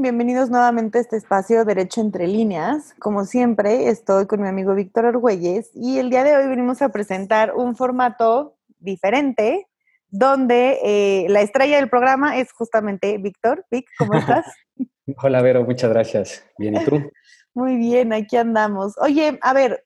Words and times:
Bienvenidos 0.00 0.48
nuevamente 0.48 0.98
a 0.98 1.00
este 1.00 1.16
espacio 1.16 1.64
Derecho 1.64 2.00
entre 2.00 2.28
líneas. 2.28 2.94
Como 3.00 3.24
siempre, 3.24 3.88
estoy 3.88 4.28
con 4.28 4.40
mi 4.40 4.46
amigo 4.46 4.76
Víctor 4.76 5.06
Argüelles 5.06 5.72
y 5.74 5.98
el 5.98 6.08
día 6.08 6.22
de 6.22 6.36
hoy 6.36 6.46
venimos 6.46 6.80
a 6.82 6.90
presentar 6.90 7.52
un 7.56 7.74
formato 7.74 8.56
diferente 8.78 9.66
donde 10.08 10.78
eh, 10.84 11.26
la 11.30 11.40
estrella 11.40 11.78
del 11.78 11.90
programa 11.90 12.38
es 12.38 12.52
justamente 12.52 13.18
Víctor. 13.18 13.66
Vic, 13.72 13.88
¿cómo 13.98 14.12
estás? 14.18 14.46
Hola, 15.16 15.42
Vero, 15.42 15.64
muchas 15.64 15.90
gracias. 15.90 16.46
Bien, 16.58 16.76
¿y 16.76 16.84
tú? 16.84 17.02
Muy 17.52 17.76
bien, 17.76 18.12
aquí 18.12 18.36
andamos. 18.36 18.94
Oye, 18.98 19.36
a 19.42 19.52
ver, 19.52 19.84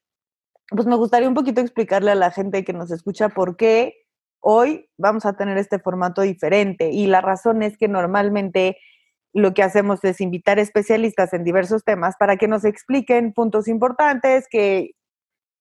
pues 0.68 0.86
me 0.86 0.96
gustaría 0.96 1.26
un 1.26 1.34
poquito 1.34 1.62
explicarle 1.62 2.10
a 2.10 2.16
la 2.16 2.30
gente 2.30 2.64
que 2.64 2.74
nos 2.74 2.90
escucha 2.90 3.30
por 3.30 3.56
qué 3.56 3.94
hoy 4.40 4.90
vamos 4.98 5.24
a 5.24 5.32
tener 5.38 5.56
este 5.56 5.78
formato 5.78 6.20
diferente. 6.20 6.90
Y 6.90 7.06
la 7.06 7.22
razón 7.22 7.62
es 7.62 7.78
que 7.78 7.88
normalmente 7.88 8.76
lo 9.32 9.54
que 9.54 9.62
hacemos 9.62 10.04
es 10.04 10.20
invitar 10.20 10.58
especialistas 10.58 11.32
en 11.32 11.44
diversos 11.44 11.84
temas 11.84 12.16
para 12.18 12.36
que 12.36 12.48
nos 12.48 12.64
expliquen 12.64 13.32
puntos 13.32 13.66
importantes 13.68 14.46
que 14.48 14.92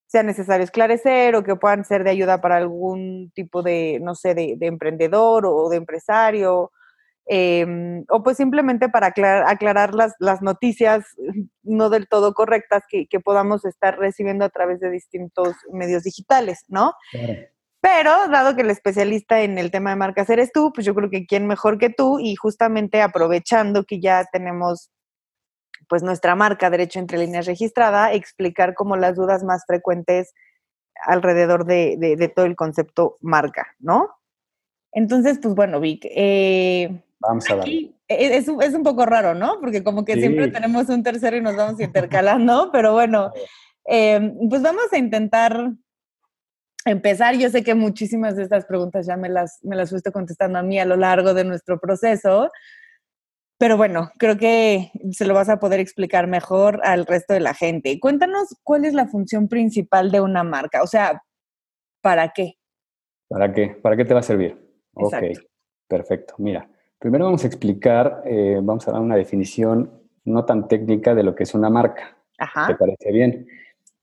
sea 0.07 0.23
necesario 0.23 0.65
esclarecer 0.65 1.35
o 1.35 1.43
que 1.43 1.55
puedan 1.55 1.85
ser 1.85 2.03
de 2.03 2.09
ayuda 2.09 2.41
para 2.41 2.57
algún 2.57 3.31
tipo 3.33 3.63
de, 3.63 3.99
no 4.01 4.13
sé, 4.13 4.35
de, 4.35 4.57
emprendedor 4.59 5.45
o 5.45 5.69
de 5.69 5.77
empresario, 5.77 6.71
em, 7.25 8.03
o 8.09 8.21
pues 8.21 8.35
simplemente 8.35 8.89
para 8.89 9.07
aclarar, 9.07 9.95
las, 9.95 10.13
las, 10.19 10.41
noticias 10.41 11.05
no 11.63 11.89
del 11.89 12.09
todo 12.09 12.33
correctas 12.33 12.83
que, 12.89 13.07
que, 13.07 13.21
podamos 13.21 13.63
estar 13.63 13.97
recibiendo 13.97 14.43
a 14.43 14.49
través 14.49 14.81
de 14.81 14.91
distintos 14.91 15.55
medios 15.71 16.03
digitales, 16.03 16.65
¿no? 16.67 16.93
Pero 17.81 18.27
dado 18.29 18.55
que 18.55 18.61
el 18.61 18.69
especialista 18.69 19.41
en 19.41 19.57
el 19.57 19.71
tema 19.71 19.89
de 19.89 19.95
marcas 19.95 20.29
eres 20.29 20.51
tú, 20.51 20.71
pues 20.73 20.85
yo 20.85 20.93
creo 20.93 21.09
que 21.09 21.25
quién 21.25 21.47
mejor 21.47 21.79
que 21.79 21.89
tú 21.89 22.19
y 22.19 22.35
justamente 22.35 23.01
aprovechando 23.01 23.83
que 23.83 23.99
ya 23.99 24.25
tenemos 24.31 24.91
pues 25.89 26.03
nuestra 26.03 26.35
marca 26.35 26.69
Derecho 26.69 26.99
entre 26.99 27.17
líneas 27.17 27.47
registrada, 27.47 28.13
explicar 28.13 28.75
como 28.75 28.95
las 28.95 29.15
dudas 29.15 29.43
más 29.43 29.65
frecuentes 29.65 30.33
alrededor 31.03 31.65
de, 31.65 32.31
todo 32.35 32.45
el 32.45 32.55
concepto 32.55 33.17
marca, 33.19 33.67
¿no? 33.79 34.09
Entonces, 34.93 35.39
pues 35.41 35.55
bueno, 35.55 35.79
Vic, 35.79 36.05
eh, 36.05 37.01
Vamos 37.19 37.49
a 37.49 37.55
ver. 37.55 37.67
E, 37.67 37.91
es, 38.07 38.47
es, 38.47 38.73
un 38.73 38.83
poco 38.83 39.05
raro, 39.05 39.33
¿no? 39.33 39.59
Porque 39.59 39.83
como 39.83 40.05
que 40.05 40.15
siempre 40.15 40.47
tenemos 40.49 40.89
un 40.89 41.03
tercero 41.03 41.37
y 41.37 41.41
nos 41.41 41.55
vamos 41.55 41.79
intercalando, 41.79 42.69
pero 42.71 42.93
bueno, 42.93 43.31
eh, 43.85 44.33
pues 44.49 44.61
vamos 44.61 44.91
a 44.91 44.97
intentar 44.97 45.71
empezar, 46.85 47.35
yo 47.35 47.49
sé 47.49 47.63
que 47.63 47.75
muchísimas 47.75 48.35
de 48.35 48.43
estas 48.43 48.65
preguntas 48.65 49.05
ya 49.05 49.17
me 49.17 49.29
las, 49.29 49.59
me 49.63 49.75
las 49.75 49.89
fuiste 49.89 50.11
contestando 50.11 50.59
a 50.59 50.63
mí 50.63 50.79
a 50.79 50.85
lo 50.85 50.95
largo 50.95 51.33
de 51.33 51.43
nuestro 51.43 51.79
proceso, 51.79 52.49
pero 53.57 53.77
bueno, 53.77 54.09
creo 54.17 54.37
que 54.37 54.91
se 55.11 55.25
lo 55.25 55.35
vas 55.35 55.49
a 55.49 55.59
poder 55.59 55.79
explicar 55.79 56.27
mejor 56.27 56.81
al 56.83 57.05
resto 57.05 57.33
de 57.33 57.41
la 57.41 57.53
gente. 57.53 57.99
Cuéntanos 57.99 58.55
cuál 58.63 58.85
es 58.85 58.93
la 58.93 59.07
función 59.07 59.47
principal 59.47 60.11
de 60.11 60.21
una 60.21 60.43
marca, 60.43 60.81
o 60.81 60.87
sea, 60.87 61.21
¿para 62.01 62.29
qué? 62.29 62.55
¿Para 63.27 63.53
qué? 63.53 63.67
¿Para 63.81 63.95
qué 63.95 64.05
te 64.05 64.13
va 64.13 64.21
a 64.21 64.23
servir? 64.23 64.57
Ok, 64.93 65.15
perfecto. 65.87 66.33
Mira, 66.37 66.67
primero 66.97 67.25
vamos 67.25 67.43
a 67.43 67.47
explicar, 67.47 68.23
eh, 68.25 68.59
vamos 68.61 68.87
a 68.87 68.91
dar 68.91 69.01
una 69.01 69.15
definición 69.15 70.01
no 70.25 70.45
tan 70.45 70.67
técnica 70.67 71.15
de 71.15 71.23
lo 71.23 71.35
que 71.35 71.43
es 71.43 71.53
una 71.53 71.69
marca. 71.69 72.17
Ajá. 72.37 72.67
¿Te 72.67 72.75
parece 72.75 73.11
bien? 73.11 73.47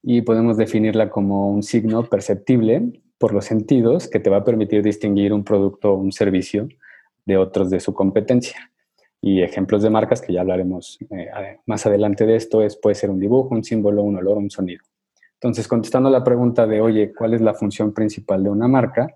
Y 0.01 0.21
podemos 0.21 0.57
definirla 0.57 1.09
como 1.09 1.51
un 1.51 1.63
signo 1.63 2.03
perceptible 2.03 3.01
por 3.17 3.33
los 3.33 3.45
sentidos 3.45 4.07
que 4.07 4.19
te 4.19 4.29
va 4.29 4.37
a 4.37 4.43
permitir 4.43 4.81
distinguir 4.81 5.33
un 5.33 5.43
producto 5.43 5.93
o 5.93 5.97
un 5.97 6.11
servicio 6.11 6.67
de 7.25 7.37
otros 7.37 7.69
de 7.69 7.79
su 7.79 7.93
competencia. 7.93 8.71
Y 9.21 9.41
ejemplos 9.41 9.83
de 9.83 9.89
marcas 9.89 10.21
que 10.21 10.31
ya 10.31 10.41
hablaremos 10.41 10.97
eh, 11.11 11.59
más 11.65 11.85
adelante 11.85 12.25
de 12.25 12.37
esto 12.37 12.61
es 12.63 12.77
puede 12.77 12.95
ser 12.95 13.09
un 13.09 13.19
dibujo, 13.19 13.53
un 13.53 13.63
símbolo, 13.63 14.01
un 14.01 14.15
olor, 14.15 14.37
un 14.37 14.49
sonido. 14.49 14.83
Entonces, 15.33 15.67
contestando 15.67 16.09
la 16.09 16.23
pregunta 16.23 16.65
de, 16.65 16.81
oye, 16.81 17.13
¿cuál 17.13 17.33
es 17.33 17.41
la 17.41 17.53
función 17.53 17.93
principal 17.93 18.43
de 18.43 18.49
una 18.49 18.67
marca? 18.67 19.13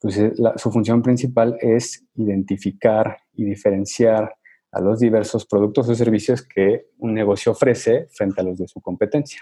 Pues 0.00 0.18
eh, 0.18 0.32
su 0.56 0.70
función 0.72 1.02
principal 1.02 1.56
es 1.60 2.04
identificar 2.16 3.18
y 3.34 3.44
diferenciar 3.44 4.34
a 4.72 4.80
los 4.80 4.98
diversos 4.98 5.46
productos 5.46 5.88
o 5.88 5.94
servicios 5.94 6.42
que 6.42 6.88
un 6.98 7.14
negocio 7.14 7.52
ofrece 7.52 8.08
frente 8.10 8.40
a 8.40 8.44
los 8.44 8.58
de 8.58 8.68
su 8.68 8.80
competencia. 8.80 9.40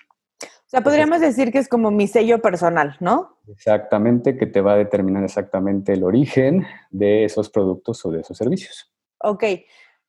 Sea, 0.75 0.83
podríamos 0.83 1.21
decir 1.21 1.53
que 1.53 1.59
es 1.59 1.69
como 1.69 1.93
mi 1.93 2.09
sello 2.09 2.43
personal, 2.43 2.97
¿no? 2.99 3.39
Exactamente, 3.47 4.37
que 4.37 4.47
te 4.47 4.61
va 4.61 4.73
a 4.73 4.77
determinar 4.77 5.23
exactamente 5.23 5.93
el 5.93 6.03
origen 6.03 6.67
de 6.91 7.25
esos 7.25 7.49
productos 7.49 8.05
o 8.05 8.11
de 8.11 8.23
esos 8.23 8.37
servicios. 8.37 8.93
Ok, 9.19 9.45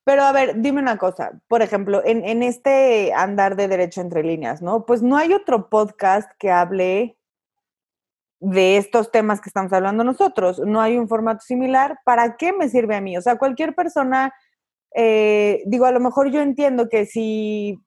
pero 0.02 0.22
a 0.24 0.32
ver, 0.32 0.60
dime 0.60 0.82
una 0.82 0.98
cosa, 0.98 1.40
por 1.46 1.62
ejemplo, 1.62 2.02
en, 2.04 2.24
en 2.24 2.42
este 2.42 3.12
andar 3.14 3.54
de 3.54 3.68
derecho 3.68 4.00
entre 4.00 4.24
líneas, 4.24 4.60
¿no? 4.60 4.84
Pues 4.86 5.02
no 5.02 5.16
hay 5.16 5.32
otro 5.32 5.68
podcast 5.68 6.28
que 6.36 6.50
hable 6.50 7.16
de 8.40 8.76
estos 8.76 9.12
temas 9.12 9.40
que 9.40 9.48
estamos 9.48 9.72
hablando 9.72 10.02
nosotros. 10.02 10.58
No 10.58 10.80
hay 10.80 10.98
un 10.98 11.08
formato 11.08 11.42
similar. 11.42 12.00
¿Para 12.04 12.36
qué 12.36 12.52
me 12.52 12.68
sirve 12.68 12.96
a 12.96 13.00
mí? 13.00 13.16
O 13.16 13.22
sea, 13.22 13.38
cualquier 13.38 13.72
persona, 13.76 14.34
eh, 14.96 15.62
digo, 15.66 15.86
a 15.86 15.92
lo 15.92 16.00
mejor 16.00 16.32
yo 16.32 16.40
entiendo 16.40 16.88
que 16.88 17.06
si 17.06 17.78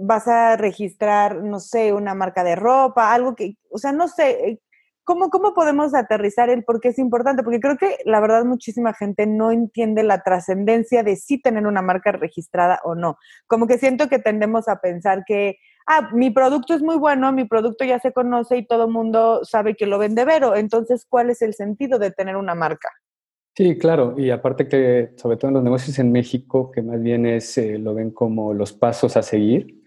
vas 0.00 0.26
a 0.28 0.56
registrar, 0.56 1.42
no 1.42 1.60
sé, 1.60 1.92
una 1.92 2.14
marca 2.14 2.42
de 2.42 2.56
ropa, 2.56 3.12
algo 3.12 3.34
que, 3.34 3.56
o 3.70 3.78
sea, 3.78 3.92
no 3.92 4.08
sé, 4.08 4.30
eh, 4.48 4.60
¿cómo, 5.04 5.28
cómo 5.30 5.54
podemos 5.54 5.94
aterrizar 5.94 6.48
el 6.50 6.64
por 6.64 6.80
qué 6.80 6.88
es 6.88 6.98
importante? 6.98 7.42
Porque 7.42 7.60
creo 7.60 7.76
que 7.76 7.98
la 8.04 8.20
verdad 8.20 8.44
muchísima 8.44 8.94
gente 8.94 9.26
no 9.26 9.50
entiende 9.50 10.02
la 10.02 10.22
trascendencia 10.22 11.02
de 11.02 11.16
si 11.16 11.40
tener 11.40 11.66
una 11.66 11.82
marca 11.82 12.12
registrada 12.12 12.80
o 12.84 12.94
no. 12.94 13.18
Como 13.46 13.66
que 13.66 13.78
siento 13.78 14.08
que 14.08 14.18
tendemos 14.18 14.68
a 14.68 14.80
pensar 14.80 15.24
que, 15.26 15.58
ah, 15.86 16.10
mi 16.12 16.30
producto 16.30 16.74
es 16.74 16.82
muy 16.82 16.96
bueno, 16.96 17.32
mi 17.32 17.44
producto 17.44 17.84
ya 17.84 17.98
se 17.98 18.12
conoce 18.12 18.56
y 18.56 18.66
todo 18.66 18.84
el 18.84 18.90
mundo 18.90 19.44
sabe 19.44 19.74
que 19.74 19.86
lo 19.86 19.98
vende 19.98 20.24
Vero, 20.24 20.56
entonces, 20.56 21.06
¿cuál 21.08 21.30
es 21.30 21.42
el 21.42 21.54
sentido 21.54 21.98
de 21.98 22.10
tener 22.10 22.36
una 22.36 22.54
marca? 22.54 22.90
Sí, 23.54 23.76
claro, 23.76 24.14
y 24.16 24.30
aparte 24.30 24.68
que 24.68 25.10
sobre 25.16 25.36
todo 25.36 25.48
en 25.48 25.54
los 25.54 25.64
negocios 25.64 25.98
en 25.98 26.12
México, 26.12 26.70
que 26.70 26.82
más 26.82 27.02
bien 27.02 27.26
es, 27.26 27.58
eh, 27.58 27.78
lo 27.78 27.94
ven 27.94 28.12
como 28.12 28.54
los 28.54 28.72
pasos 28.72 29.16
a 29.16 29.22
seguir, 29.22 29.79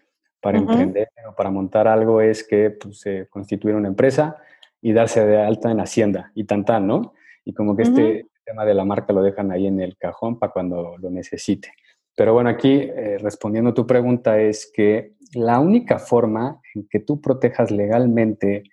para 0.43 0.57
emprender 0.57 1.09
o 1.27 1.33
para 1.33 1.49
montar 1.49 1.87
algo 1.87 2.19
es 2.21 2.45
que 2.45 2.69
pues, 2.69 3.05
constituir 3.29 3.75
una 3.75 3.87
empresa 3.87 4.35
y 4.81 4.91
darse 4.91 5.25
de 5.25 5.41
alta 5.41 5.71
en 5.71 5.79
Hacienda 5.79 6.31
y 6.35 6.43
tan 6.43 6.65
tan, 6.65 6.85
¿no? 6.85 7.13
Y 7.45 7.53
como 7.53 7.75
que 7.75 7.83
este 7.83 8.27
tema 8.43 8.65
de 8.65 8.73
la 8.73 8.83
marca 8.83 9.13
lo 9.13 9.23
dejan 9.23 9.51
ahí 9.51 9.67
en 9.67 9.79
el 9.79 9.97
cajón 9.97 10.37
para 10.37 10.51
cuando 10.51 10.97
lo 10.97 11.09
necesite. 11.09 11.71
Pero 12.15 12.33
bueno, 12.33 12.49
aquí 12.49 12.73
eh, 12.73 13.17
respondiendo 13.19 13.71
a 13.71 13.73
tu 13.73 13.87
pregunta 13.87 14.39
es 14.39 14.69
que 14.71 15.13
la 15.33 15.59
única 15.59 15.97
forma 15.97 16.61
en 16.75 16.87
que 16.89 16.99
tú 16.99 17.21
protejas 17.21 17.71
legalmente 17.71 18.63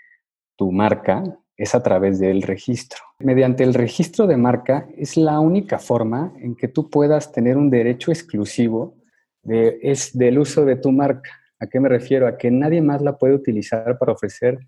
tu 0.56 0.72
marca 0.72 1.22
es 1.56 1.75
a 1.75 1.82
través 1.82 2.19
del 2.19 2.42
registro. 2.42 3.00
Mediante 3.20 3.62
el 3.62 3.75
registro 3.75 4.26
de 4.26 4.36
marca 4.36 4.88
es 4.97 5.16
la 5.16 5.38
única 5.41 5.78
forma 5.78 6.32
en 6.38 6.56
que 6.56 6.69
tú 6.69 6.91
puedas 6.91 7.32
tener 7.32 7.56
un 7.56 7.70
derecho 7.70 8.10
exclusivo 8.10 8.97
de, 9.42 9.78
es 9.82 10.16
del 10.16 10.38
uso 10.38 10.64
de 10.64 10.76
tu 10.76 10.91
marca. 10.91 11.30
¿A 11.60 11.66
qué 11.66 11.78
me 11.78 11.88
refiero? 11.88 12.26
A 12.26 12.37
que 12.37 12.50
nadie 12.50 12.82
más 12.82 13.03
la 13.03 13.19
puede 13.19 13.34
utilizar 13.34 13.98
para 13.98 14.12
ofrecer 14.12 14.59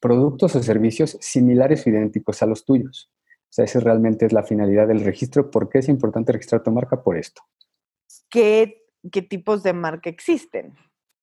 productos 0.00 0.54
o 0.54 0.62
servicios 0.62 1.16
similares 1.20 1.86
o 1.86 1.90
idénticos 1.90 2.42
a 2.42 2.46
los 2.46 2.64
tuyos. 2.64 3.10
O 3.44 3.54
sea, 3.54 3.64
esa 3.64 3.80
realmente 3.80 4.26
es 4.26 4.32
la 4.32 4.42
finalidad 4.42 4.88
del 4.88 5.04
registro. 5.04 5.50
¿Por 5.50 5.68
qué 5.68 5.78
es 5.78 5.88
importante 5.88 6.32
registrar 6.32 6.62
tu 6.62 6.70
marca? 6.70 7.02
Por 7.02 7.16
esto. 7.16 7.42
¿Qué, 8.30 8.84
qué 9.10 9.22
tipos 9.22 9.62
de 9.62 9.72
marca 9.72 10.08
existen? 10.08 10.72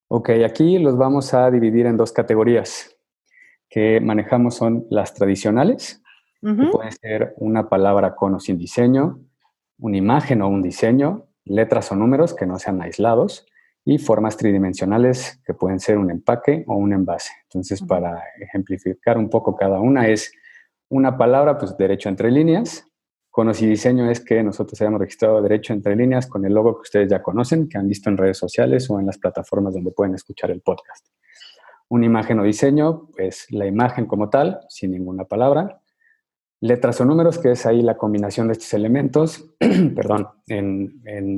Ok, 0.07 0.29
aquí 0.45 0.79
los 0.79 0.97
vamos 0.97 1.33
a 1.33 1.49
dividir 1.51 1.85
en 1.85 1.97
dos 1.97 2.11
categorías 2.11 2.95
que 3.69 4.01
manejamos 4.01 4.55
son 4.55 4.87
las 4.89 5.13
tradicionales, 5.13 6.01
puede 6.41 6.91
ser 6.91 7.33
una 7.37 7.69
palabra 7.69 8.15
con 8.15 8.33
o 8.33 8.39
sin 8.39 8.57
diseño, 8.57 9.19
una 9.77 9.97
imagen 9.97 10.41
o 10.41 10.47
un 10.47 10.61
diseño, 10.61 11.27
letras 11.45 11.91
o 11.91 11.95
números 11.95 12.33
que 12.33 12.45
no 12.45 12.57
sean 12.57 12.81
aislados, 12.81 13.45
y 13.89 13.97
formas 13.97 14.37
tridimensionales 14.37 15.41
que 15.43 15.55
pueden 15.55 15.79
ser 15.79 15.97
un 15.97 16.11
empaque 16.11 16.63
o 16.67 16.75
un 16.75 16.93
envase. 16.93 17.31
Entonces, 17.45 17.81
para 17.81 18.21
ejemplificar 18.39 19.17
un 19.17 19.31
poco 19.31 19.55
cada 19.55 19.79
una, 19.79 20.07
es 20.07 20.31
una 20.89 21.17
palabra, 21.17 21.57
pues 21.57 21.75
derecho 21.75 22.07
entre 22.07 22.29
líneas. 22.29 22.87
Conocí 23.31 23.65
diseño 23.65 24.07
es 24.11 24.19
que 24.19 24.43
nosotros 24.43 24.79
hayamos 24.79 24.99
registrado 24.99 25.41
derecho 25.41 25.73
entre 25.73 25.95
líneas 25.95 26.27
con 26.27 26.45
el 26.45 26.53
logo 26.53 26.75
que 26.75 26.81
ustedes 26.81 27.09
ya 27.09 27.23
conocen, 27.23 27.67
que 27.67 27.79
han 27.79 27.87
visto 27.87 28.11
en 28.11 28.17
redes 28.17 28.37
sociales 28.37 28.87
o 28.91 28.99
en 28.99 29.07
las 29.07 29.17
plataformas 29.17 29.73
donde 29.73 29.89
pueden 29.89 30.13
escuchar 30.13 30.51
el 30.51 30.61
podcast. 30.61 31.07
Una 31.87 32.05
imagen 32.05 32.39
o 32.41 32.43
diseño, 32.43 33.09
pues 33.17 33.47
la 33.49 33.65
imagen 33.65 34.05
como 34.05 34.29
tal, 34.29 34.59
sin 34.69 34.91
ninguna 34.91 35.25
palabra. 35.25 35.81
Letras 36.61 37.01
o 37.01 37.05
números, 37.05 37.39
que 37.39 37.53
es 37.53 37.65
ahí 37.65 37.81
la 37.81 37.97
combinación 37.97 38.49
de 38.49 38.53
estos 38.53 38.71
elementos, 38.75 39.49
perdón, 39.95 40.27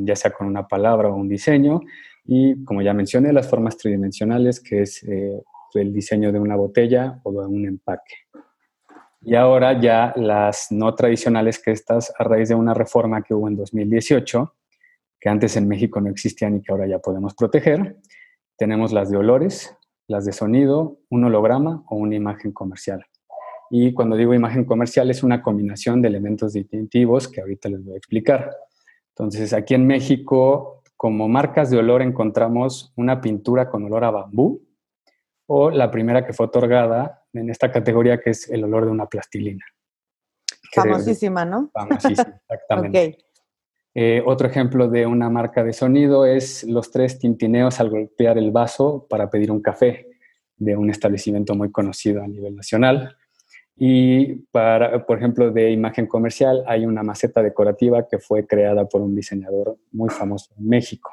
ya 0.05 0.15
sea 0.17 0.31
con 0.31 0.47
una 0.47 0.67
palabra 0.67 1.07
o 1.07 1.15
un 1.15 1.29
diseño 1.29 1.79
y 2.25 2.63
como 2.63 2.81
ya 2.81 2.93
mencioné, 2.93 3.33
las 3.33 3.49
formas 3.49 3.77
tridimensionales, 3.77 4.59
que 4.59 4.81
es 4.81 5.03
eh, 5.03 5.41
el 5.73 5.93
diseño 5.93 6.31
de 6.31 6.39
una 6.39 6.55
botella 6.55 7.19
o 7.23 7.31
de 7.31 7.47
un 7.47 7.65
empaque. 7.65 8.15
Y 9.23 9.35
ahora 9.35 9.79
ya 9.79 10.13
las 10.15 10.67
no 10.71 10.95
tradicionales, 10.95 11.59
que 11.59 11.71
estas 11.71 12.11
a 12.17 12.23
raíz 12.23 12.49
de 12.49 12.55
una 12.55 12.73
reforma 12.73 13.21
que 13.21 13.33
hubo 13.33 13.47
en 13.47 13.55
2018, 13.55 14.55
que 15.19 15.29
antes 15.29 15.55
en 15.55 15.67
México 15.67 16.01
no 16.01 16.09
existían 16.09 16.55
y 16.55 16.61
que 16.61 16.71
ahora 16.71 16.87
ya 16.87 16.99
podemos 16.99 17.35
proteger. 17.35 17.97
Tenemos 18.57 18.91
las 18.91 19.11
de 19.11 19.17
olores, 19.17 19.75
las 20.07 20.25
de 20.25 20.33
sonido, 20.33 20.99
un 21.09 21.25
holograma 21.25 21.83
o 21.87 21.95
una 21.97 22.15
imagen 22.15 22.51
comercial. 22.51 23.05
Y 23.69 23.93
cuando 23.93 24.17
digo 24.17 24.33
imagen 24.33 24.65
comercial 24.65 25.09
es 25.09 25.23
una 25.23 25.41
combinación 25.41 26.01
de 26.01 26.09
elementos 26.09 26.53
distintivos 26.53 27.27
que 27.27 27.41
ahorita 27.41 27.69
les 27.69 27.85
voy 27.85 27.93
a 27.93 27.97
explicar. 27.97 28.51
Entonces, 29.09 29.53
aquí 29.53 29.75
en 29.75 29.85
México, 29.85 30.80
como 31.01 31.27
marcas 31.27 31.71
de 31.71 31.79
olor 31.79 32.03
encontramos 32.03 32.93
una 32.95 33.21
pintura 33.21 33.71
con 33.71 33.83
olor 33.85 34.03
a 34.03 34.11
bambú 34.11 34.61
o 35.47 35.71
la 35.71 35.89
primera 35.89 36.27
que 36.27 36.31
fue 36.31 36.45
otorgada 36.45 37.25
en 37.33 37.49
esta 37.49 37.71
categoría 37.71 38.19
que 38.19 38.29
es 38.29 38.47
el 38.51 38.63
olor 38.65 38.85
de 38.85 38.91
una 38.91 39.07
plastilina. 39.07 39.65
Famosísima, 40.71 41.43
¿no? 41.43 41.71
Famosísima, 41.73 42.39
exactamente. 42.47 43.17
Eh, 43.95 44.21
otro 44.23 44.47
ejemplo 44.47 44.89
de 44.89 45.07
una 45.07 45.27
marca 45.31 45.63
de 45.63 45.73
sonido 45.73 46.27
es 46.27 46.65
los 46.65 46.91
tres 46.91 47.17
tintineos 47.17 47.79
al 47.79 47.89
golpear 47.89 48.37
el 48.37 48.51
vaso 48.51 49.07
para 49.09 49.27
pedir 49.27 49.51
un 49.51 49.59
café 49.59 50.07
de 50.55 50.77
un 50.77 50.91
establecimiento 50.91 51.55
muy 51.55 51.71
conocido 51.71 52.21
a 52.21 52.27
nivel 52.27 52.55
nacional. 52.55 53.17
Y 53.83 54.35
para, 54.51 55.07
por 55.07 55.17
ejemplo, 55.17 55.49
de 55.49 55.71
imagen 55.71 56.05
comercial 56.05 56.63
hay 56.67 56.85
una 56.85 57.01
maceta 57.01 57.41
decorativa 57.41 58.07
que 58.07 58.19
fue 58.19 58.45
creada 58.45 58.85
por 58.85 59.01
un 59.01 59.15
diseñador 59.15 59.75
muy 59.91 60.09
famoso 60.09 60.53
en 60.55 60.67
México. 60.69 61.09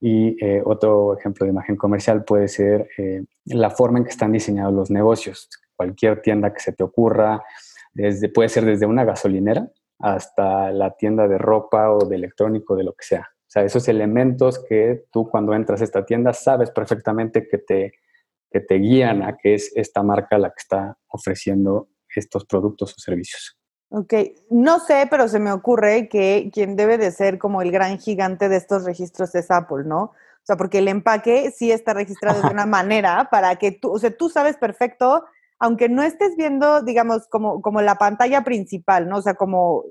Y 0.00 0.36
eh, 0.44 0.60
otro 0.64 1.16
ejemplo 1.16 1.46
de 1.46 1.52
imagen 1.52 1.76
comercial 1.76 2.24
puede 2.24 2.48
ser 2.48 2.88
eh, 2.98 3.22
la 3.44 3.70
forma 3.70 3.98
en 3.98 4.06
que 4.06 4.10
están 4.10 4.32
diseñados 4.32 4.74
los 4.74 4.90
negocios. 4.90 5.48
Cualquier 5.76 6.20
tienda 6.20 6.52
que 6.52 6.58
se 6.58 6.72
te 6.72 6.82
ocurra, 6.82 7.44
desde, 7.94 8.28
puede 8.28 8.48
ser 8.48 8.64
desde 8.64 8.86
una 8.86 9.04
gasolinera 9.04 9.70
hasta 10.00 10.72
la 10.72 10.96
tienda 10.96 11.28
de 11.28 11.38
ropa 11.38 11.92
o 11.92 12.06
de 12.06 12.16
electrónico, 12.16 12.74
de 12.74 12.82
lo 12.82 12.92
que 12.94 13.04
sea. 13.04 13.28
O 13.42 13.50
sea, 13.50 13.62
esos 13.62 13.86
elementos 13.86 14.64
que 14.68 15.04
tú 15.12 15.30
cuando 15.30 15.54
entras 15.54 15.80
a 15.80 15.84
esta 15.84 16.04
tienda 16.04 16.32
sabes 16.32 16.72
perfectamente 16.72 17.46
que 17.46 17.58
te 17.58 17.92
que 18.50 18.58
te 18.58 18.74
guían 18.74 19.22
a 19.22 19.36
que 19.36 19.54
es 19.54 19.72
esta 19.76 20.02
marca 20.02 20.36
la 20.36 20.48
que 20.48 20.58
está 20.58 20.98
ofreciendo 21.06 21.88
estos 22.16 22.44
productos 22.44 22.94
o 22.96 23.00
servicios. 23.00 23.56
Ok, 23.92 24.14
no 24.50 24.78
sé, 24.78 25.08
pero 25.10 25.28
se 25.28 25.40
me 25.40 25.52
ocurre 25.52 26.08
que 26.08 26.50
quien 26.52 26.76
debe 26.76 26.96
de 26.96 27.10
ser 27.10 27.38
como 27.38 27.60
el 27.60 27.72
gran 27.72 27.98
gigante 27.98 28.48
de 28.48 28.56
estos 28.56 28.84
registros 28.84 29.34
es 29.34 29.50
Apple, 29.50 29.84
¿no? 29.84 30.02
O 30.02 30.44
sea, 30.44 30.56
porque 30.56 30.78
el 30.78 30.88
empaque 30.88 31.50
sí 31.50 31.72
está 31.72 31.92
registrado 31.92 32.40
de 32.40 32.48
una 32.48 32.66
manera 32.66 33.28
para 33.30 33.56
que 33.56 33.72
tú, 33.72 33.92
o 33.92 33.98
sea, 33.98 34.16
tú 34.16 34.28
sabes 34.28 34.56
perfecto, 34.56 35.24
aunque 35.58 35.88
no 35.88 36.02
estés 36.02 36.36
viendo, 36.36 36.82
digamos, 36.82 37.26
como, 37.28 37.60
como 37.60 37.82
la 37.82 37.96
pantalla 37.96 38.44
principal, 38.44 39.08
¿no? 39.08 39.18
O 39.18 39.22
sea, 39.22 39.34
como 39.34 39.84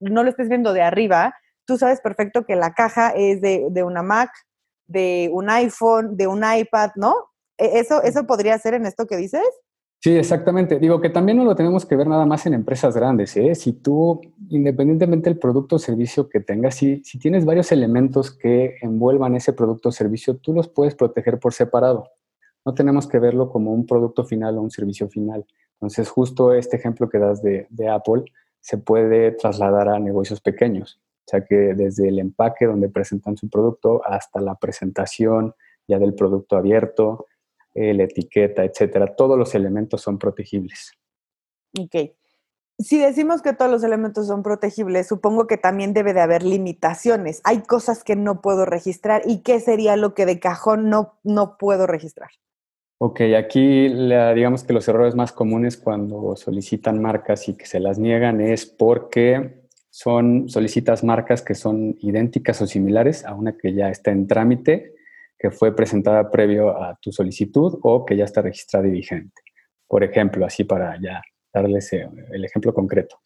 no 0.00 0.24
lo 0.24 0.30
estés 0.30 0.48
viendo 0.48 0.72
de 0.72 0.82
arriba, 0.82 1.34
tú 1.64 1.78
sabes 1.78 2.00
perfecto 2.00 2.44
que 2.44 2.56
la 2.56 2.74
caja 2.74 3.10
es 3.10 3.40
de, 3.40 3.66
de 3.70 3.82
una 3.84 4.02
Mac, 4.02 4.30
de 4.86 5.30
un 5.32 5.48
iPhone, 5.48 6.16
de 6.16 6.26
un 6.26 6.44
iPad, 6.44 6.90
¿no? 6.96 7.14
¿E-, 7.56 7.78
¿Eso, 7.78 8.02
¿Eso 8.02 8.26
podría 8.26 8.58
ser 8.58 8.74
en 8.74 8.86
esto 8.86 9.06
que 9.06 9.16
dices? 9.16 9.48
Sí, 10.04 10.14
exactamente. 10.18 10.78
Digo 10.78 11.00
que 11.00 11.08
también 11.08 11.38
no 11.38 11.44
lo 11.46 11.54
tenemos 11.54 11.86
que 11.86 11.96
ver 11.96 12.06
nada 12.06 12.26
más 12.26 12.44
en 12.44 12.52
empresas 12.52 12.94
grandes. 12.94 13.34
¿eh? 13.38 13.54
Si 13.54 13.72
tú, 13.72 14.20
independientemente 14.50 15.30
del 15.30 15.38
producto 15.38 15.76
o 15.76 15.78
servicio 15.78 16.28
que 16.28 16.40
tengas, 16.40 16.74
si, 16.74 17.02
si 17.02 17.18
tienes 17.18 17.46
varios 17.46 17.72
elementos 17.72 18.30
que 18.30 18.76
envuelvan 18.82 19.34
ese 19.34 19.54
producto 19.54 19.88
o 19.88 19.92
servicio, 19.92 20.36
tú 20.36 20.52
los 20.52 20.68
puedes 20.68 20.94
proteger 20.94 21.38
por 21.38 21.54
separado. 21.54 22.10
No 22.66 22.74
tenemos 22.74 23.06
que 23.06 23.18
verlo 23.18 23.48
como 23.48 23.72
un 23.72 23.86
producto 23.86 24.24
final 24.24 24.58
o 24.58 24.60
un 24.60 24.70
servicio 24.70 25.08
final. 25.08 25.46
Entonces, 25.80 26.10
justo 26.10 26.52
este 26.52 26.76
ejemplo 26.76 27.08
que 27.08 27.18
das 27.18 27.42
de, 27.42 27.66
de 27.70 27.88
Apple 27.88 28.24
se 28.60 28.76
puede 28.76 29.30
trasladar 29.30 29.88
a 29.88 29.98
negocios 29.98 30.42
pequeños. 30.42 31.00
O 31.26 31.30
sea 31.30 31.46
que 31.46 31.72
desde 31.72 32.08
el 32.08 32.18
empaque 32.18 32.66
donde 32.66 32.90
presentan 32.90 33.38
su 33.38 33.48
producto 33.48 34.02
hasta 34.04 34.42
la 34.42 34.56
presentación 34.56 35.54
ya 35.88 35.98
del 35.98 36.12
producto 36.12 36.58
abierto, 36.58 37.24
la 37.74 38.04
etiqueta, 38.04 38.64
etcétera. 38.64 39.14
Todos 39.14 39.38
los 39.38 39.54
elementos 39.54 40.00
son 40.00 40.18
protegibles. 40.18 40.92
Ok. 41.78 42.12
Si 42.78 42.98
decimos 42.98 43.40
que 43.40 43.52
todos 43.52 43.70
los 43.70 43.84
elementos 43.84 44.26
son 44.26 44.42
protegibles, 44.42 45.06
supongo 45.06 45.46
que 45.46 45.56
también 45.56 45.92
debe 45.92 46.12
de 46.12 46.20
haber 46.20 46.42
limitaciones. 46.42 47.40
Hay 47.44 47.62
cosas 47.62 48.02
que 48.02 48.16
no 48.16 48.40
puedo 48.40 48.64
registrar 48.64 49.22
y 49.26 49.42
qué 49.42 49.60
sería 49.60 49.96
lo 49.96 50.14
que 50.14 50.26
de 50.26 50.40
cajón 50.40 50.90
no, 50.90 51.18
no 51.22 51.56
puedo 51.56 51.86
registrar. 51.86 52.30
Ok, 52.98 53.20
aquí 53.36 53.88
digamos 53.88 54.64
que 54.64 54.72
los 54.72 54.88
errores 54.88 55.14
más 55.14 55.30
comunes 55.30 55.76
cuando 55.76 56.36
solicitan 56.36 57.00
marcas 57.00 57.48
y 57.48 57.54
que 57.56 57.66
se 57.66 57.78
las 57.78 57.98
niegan 57.98 58.40
es 58.40 58.66
porque 58.66 59.64
son 59.90 60.48
solicitas 60.48 61.04
marcas 61.04 61.42
que 61.42 61.54
son 61.54 61.96
idénticas 62.00 62.60
o 62.62 62.66
similares 62.66 63.24
a 63.24 63.34
una 63.34 63.56
que 63.56 63.74
ya 63.74 63.90
está 63.90 64.10
en 64.10 64.26
trámite 64.26 64.93
que 65.44 65.50
fue 65.50 65.76
presentada 65.76 66.30
previo 66.30 66.70
a 66.70 66.98
tu 67.02 67.12
solicitud 67.12 67.78
o 67.82 68.06
que 68.06 68.16
ya 68.16 68.24
está 68.24 68.40
registrada 68.40 68.88
y 68.88 68.92
vigente. 68.92 69.42
Por 69.86 70.02
ejemplo, 70.02 70.46
así 70.46 70.64
para 70.64 70.98
ya 70.98 71.20
darles 71.52 71.92
eh, 71.92 72.08
el 72.32 72.46
ejemplo 72.46 72.72
concreto. 72.72 73.20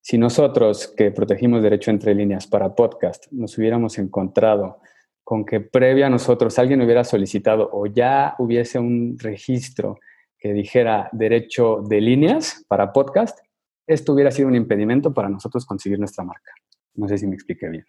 Si 0.00 0.18
nosotros 0.18 0.92
que 0.96 1.12
protegimos 1.12 1.62
derecho 1.62 1.92
entre 1.92 2.16
líneas 2.16 2.48
para 2.48 2.74
podcast 2.74 3.30
nos 3.30 3.56
hubiéramos 3.58 3.96
encontrado 3.98 4.80
con 5.22 5.44
que 5.44 5.60
previo 5.60 6.04
a 6.04 6.10
nosotros 6.10 6.58
alguien 6.58 6.82
hubiera 6.82 7.04
solicitado 7.04 7.70
o 7.72 7.86
ya 7.86 8.34
hubiese 8.40 8.80
un 8.80 9.16
registro 9.20 10.00
que 10.36 10.52
dijera 10.52 11.10
derecho 11.12 11.84
de 11.88 12.00
líneas 12.00 12.64
para 12.66 12.92
podcast, 12.92 13.38
esto 13.86 14.14
hubiera 14.14 14.32
sido 14.32 14.48
un 14.48 14.56
impedimento 14.56 15.14
para 15.14 15.28
nosotros 15.28 15.64
conseguir 15.64 16.00
nuestra 16.00 16.24
marca. 16.24 16.50
No 16.94 17.06
sé 17.06 17.18
si 17.18 17.28
me 17.28 17.36
expliqué 17.36 17.68
bien. 17.68 17.84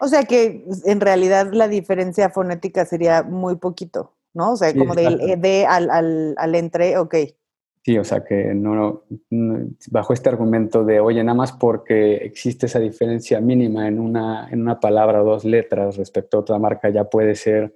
O 0.00 0.08
sea 0.08 0.24
que 0.24 0.64
en 0.84 1.00
realidad 1.00 1.50
la 1.52 1.68
diferencia 1.68 2.30
fonética 2.30 2.84
sería 2.84 3.22
muy 3.22 3.56
poquito, 3.56 4.14
¿no? 4.34 4.52
O 4.52 4.56
sea, 4.56 4.74
como 4.74 4.94
del 4.94 5.40
de 5.40 5.66
al, 5.66 5.90
al, 5.90 6.34
al, 6.36 6.54
entre, 6.54 6.98
ok. 6.98 7.14
Sí, 7.84 7.98
o 7.98 8.04
sea 8.04 8.22
que 8.24 8.54
no, 8.54 9.04
bajo 9.90 10.12
este 10.12 10.28
argumento 10.28 10.84
de, 10.84 11.00
oye, 11.00 11.24
nada 11.24 11.36
más 11.36 11.52
porque 11.52 12.16
existe 12.16 12.66
esa 12.66 12.78
diferencia 12.78 13.40
mínima 13.40 13.88
en 13.88 13.98
una, 13.98 14.48
en 14.50 14.60
una 14.60 14.78
palabra 14.78 15.22
o 15.22 15.24
dos 15.24 15.44
letras 15.44 15.96
respecto 15.96 16.36
a 16.36 16.40
otra 16.40 16.58
marca 16.58 16.90
ya 16.90 17.04
puede 17.04 17.34
ser 17.34 17.74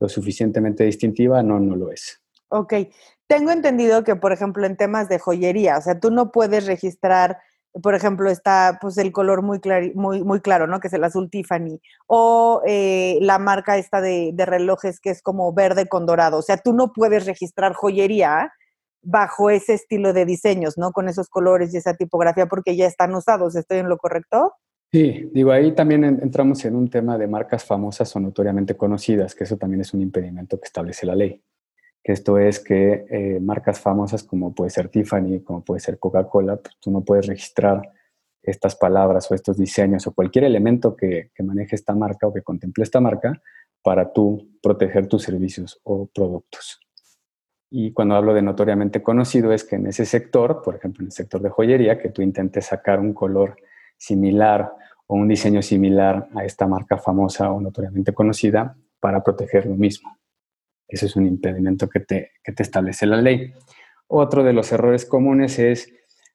lo 0.00 0.08
suficientemente 0.08 0.84
distintiva, 0.84 1.42
no, 1.42 1.60
no 1.60 1.76
lo 1.76 1.92
es. 1.92 2.20
Ok. 2.48 2.74
Tengo 3.28 3.50
entendido 3.50 4.04
que, 4.04 4.16
por 4.16 4.32
ejemplo, 4.32 4.66
en 4.66 4.76
temas 4.76 5.08
de 5.08 5.18
joyería, 5.18 5.78
o 5.78 5.80
sea, 5.80 6.00
tú 6.00 6.10
no 6.10 6.32
puedes 6.32 6.66
registrar 6.66 7.38
por 7.80 7.94
ejemplo, 7.94 8.28
está 8.28 8.78
pues 8.80 8.98
el 8.98 9.12
color 9.12 9.42
muy, 9.42 9.60
muy, 9.94 10.22
muy 10.22 10.40
claro, 10.40 10.66
¿no? 10.66 10.80
Que 10.80 10.88
es 10.88 10.92
el 10.92 11.04
azul 11.04 11.30
Tiffany. 11.30 11.80
O 12.06 12.62
eh, 12.66 13.18
la 13.20 13.38
marca 13.38 13.78
esta 13.78 14.00
de, 14.00 14.34
relojes 14.38 15.00
que 15.00 15.10
es 15.10 15.22
como 15.22 15.52
verde 15.52 15.86
con 15.88 16.04
dorado. 16.04 16.38
O 16.38 16.42
sea, 16.42 16.58
tú 16.58 16.74
no 16.74 16.92
puedes 16.92 17.24
registrar 17.24 17.72
joyería 17.72 18.52
bajo 19.02 19.50
ese 19.50 19.74
estilo 19.74 20.12
de 20.12 20.26
diseños, 20.26 20.76
¿no? 20.76 20.92
Con 20.92 21.08
esos 21.08 21.28
colores 21.28 21.72
y 21.72 21.78
esa 21.78 21.94
tipografía 21.94 22.46
porque 22.46 22.76
ya 22.76 22.86
están 22.86 23.14
usados. 23.14 23.56
¿Estoy 23.56 23.78
en 23.78 23.88
lo 23.88 23.96
correcto? 23.96 24.52
Sí, 24.92 25.30
digo, 25.32 25.52
ahí 25.52 25.74
también 25.74 26.04
entramos 26.04 26.62
en 26.66 26.76
un 26.76 26.90
tema 26.90 27.16
de 27.16 27.26
marcas 27.26 27.64
famosas 27.64 28.14
o 28.14 28.20
notoriamente 28.20 28.76
conocidas, 28.76 29.34
que 29.34 29.44
eso 29.44 29.56
también 29.56 29.80
es 29.80 29.94
un 29.94 30.02
impedimento 30.02 30.60
que 30.60 30.66
establece 30.66 31.06
la 31.06 31.14
ley 31.14 31.42
que 32.02 32.12
esto 32.12 32.38
es 32.38 32.60
que 32.60 33.06
eh, 33.08 33.40
marcas 33.40 33.80
famosas 33.80 34.24
como 34.24 34.54
puede 34.54 34.70
ser 34.70 34.88
Tiffany, 34.88 35.40
como 35.40 35.62
puede 35.62 35.80
ser 35.80 35.98
Coca-Cola, 35.98 36.56
pues 36.56 36.76
tú 36.80 36.90
no 36.90 37.02
puedes 37.02 37.26
registrar 37.26 37.82
estas 38.42 38.74
palabras 38.74 39.30
o 39.30 39.34
estos 39.34 39.56
diseños 39.56 40.06
o 40.06 40.12
cualquier 40.12 40.44
elemento 40.44 40.96
que, 40.96 41.30
que 41.34 41.42
maneje 41.42 41.76
esta 41.76 41.94
marca 41.94 42.26
o 42.26 42.32
que 42.32 42.42
contemple 42.42 42.82
esta 42.82 43.00
marca 43.00 43.40
para 43.82 44.12
tú 44.12 44.58
proteger 44.60 45.06
tus 45.06 45.22
servicios 45.22 45.80
o 45.84 46.06
productos. 46.06 46.80
Y 47.70 47.92
cuando 47.92 48.16
hablo 48.16 48.34
de 48.34 48.42
notoriamente 48.42 49.02
conocido 49.02 49.52
es 49.52 49.64
que 49.64 49.76
en 49.76 49.86
ese 49.86 50.04
sector, 50.04 50.60
por 50.62 50.76
ejemplo 50.76 51.02
en 51.02 51.06
el 51.06 51.12
sector 51.12 51.40
de 51.40 51.50
joyería, 51.50 51.98
que 51.98 52.10
tú 52.10 52.20
intentes 52.20 52.66
sacar 52.66 53.00
un 53.00 53.14
color 53.14 53.56
similar 53.96 54.72
o 55.06 55.14
un 55.14 55.28
diseño 55.28 55.62
similar 55.62 56.28
a 56.34 56.44
esta 56.44 56.66
marca 56.66 56.98
famosa 56.98 57.50
o 57.50 57.60
notoriamente 57.60 58.12
conocida 58.12 58.76
para 59.00 59.22
proteger 59.22 59.66
lo 59.66 59.74
mismo. 59.74 60.18
Ese 60.88 61.06
es 61.06 61.16
un 61.16 61.26
impedimento 61.26 61.88
que 61.88 62.00
te, 62.00 62.32
te 62.44 62.62
establece 62.62 63.06
la 63.06 63.16
ley. 63.16 63.52
Otro 64.06 64.44
de 64.44 64.52
los 64.52 64.72
errores 64.72 65.06
comunes 65.06 65.58
es 65.58 65.92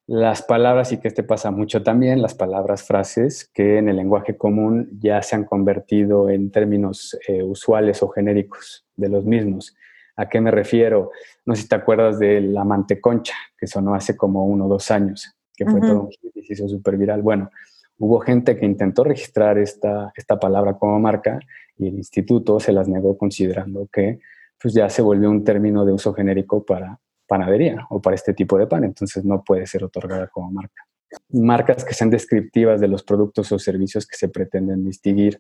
las 0.08 0.42
palabras, 0.42 0.94
y 0.94 1.00
que 1.00 1.10
este 1.10 1.22
pasa 1.22 1.52
mucho 1.52 1.84
también, 1.84 2.22
las 2.22 2.34
palabras 2.34 2.84
frases 2.84 3.52
que 3.54 3.78
en 3.78 3.90
el 3.90 3.98
lenguaje 3.98 4.38
común 4.38 4.90
ya 5.00 5.22
se 5.22 5.36
han 5.36 5.44
convertido 5.44 6.30
en 6.30 6.50
términos 6.50 7.18
eh, 7.28 7.44
usuales 7.44 8.02
o 8.02 8.08
genéricos 8.08 8.86
de 8.96 9.10
los 9.10 9.26
mismos. 9.26 9.76
¿A 10.16 10.30
qué 10.30 10.40
me 10.40 10.50
refiero? 10.50 11.12
No 11.46 11.56
sé 11.56 11.64
si 11.64 11.68
te 11.68 11.76
acuerdas 11.76 12.18
de 12.20 12.40
la 12.40 12.64
manteconcha, 12.64 13.36
que 13.58 13.68
sonó 13.68 13.94
hace 13.94 14.16
como 14.16 14.46
uno 14.46 14.66
o 14.66 14.70
dos 14.70 14.90
años, 14.92 15.36
que 15.56 15.66
fue 15.66 15.82
todo 15.82 16.04
un 16.04 16.10
hit 16.10 16.36
y 16.36 16.44
se 16.44 16.54
hizo 16.54 16.70
súper 16.70 16.98
viral. 16.98 17.22
Bueno, 17.22 17.52
hubo 18.00 18.20
gente 18.20 18.58
que 18.58 18.66
intentó 18.66 19.04
registrar 19.04 19.58
esta, 19.58 20.14
esta 20.16 20.40
palabra 20.40 20.76
como 20.76 21.00
marca 21.00 21.38
y 21.78 21.90
el 21.90 21.96
instituto 21.96 22.60
se 22.60 22.72
las 22.72 22.88
negó 22.88 23.18
considerando 23.18 23.88
que 23.92 24.20
pues 24.60 24.74
ya 24.74 24.90
se 24.90 25.02
volvió 25.02 25.30
un 25.30 25.44
término 25.44 25.86
de 25.86 25.94
uso 25.94 26.14
genérico 26.14 26.66
para 26.66 27.00
panadería 27.28 27.86
o 27.90 28.02
para 28.02 28.16
este 28.16 28.34
tipo 28.34 28.58
de 28.58 28.68
pan, 28.68 28.84
entonces 28.86 29.24
no 29.26 29.44
puede 29.44 29.68
ser 29.68 29.84
otorgada 29.84 30.28
como 30.28 30.52
marca. 30.52 30.88
marcas 31.30 31.86
que 31.86 31.94
sean 31.94 32.10
descriptivas 32.10 32.82
de 32.82 32.88
los 32.88 33.04
productos 33.04 33.52
o 33.52 33.60
servicios 33.60 34.06
que 34.06 34.16
se 34.16 34.30
pretenden 34.30 34.84
distinguir. 34.84 35.40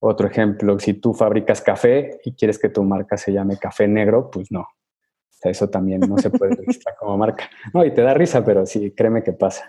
Otro 0.00 0.28
ejemplo, 0.28 0.78
si 0.78 0.94
tú 0.94 1.14
fabricas 1.14 1.62
café 1.62 2.20
y 2.24 2.34
quieres 2.34 2.58
que 2.58 2.68
tu 2.68 2.82
marca 2.82 3.16
se 3.16 3.32
llame 3.32 3.56
café 3.58 3.88
negro, 3.88 4.30
pues 4.30 4.50
no. 4.52 4.60
O 4.60 4.66
sea, 5.30 5.50
eso 5.50 5.68
también 5.70 6.00
no 6.00 6.18
se 6.18 6.30
puede 6.30 6.56
registrar 6.56 6.96
como 6.98 7.16
marca. 7.16 7.48
No, 7.72 7.84
y 7.84 7.92
te 7.92 8.02
da 8.02 8.14
risa, 8.14 8.44
pero 8.44 8.66
sí, 8.66 8.90
créeme 8.90 9.22
que 9.22 9.32
pasa. 9.32 9.68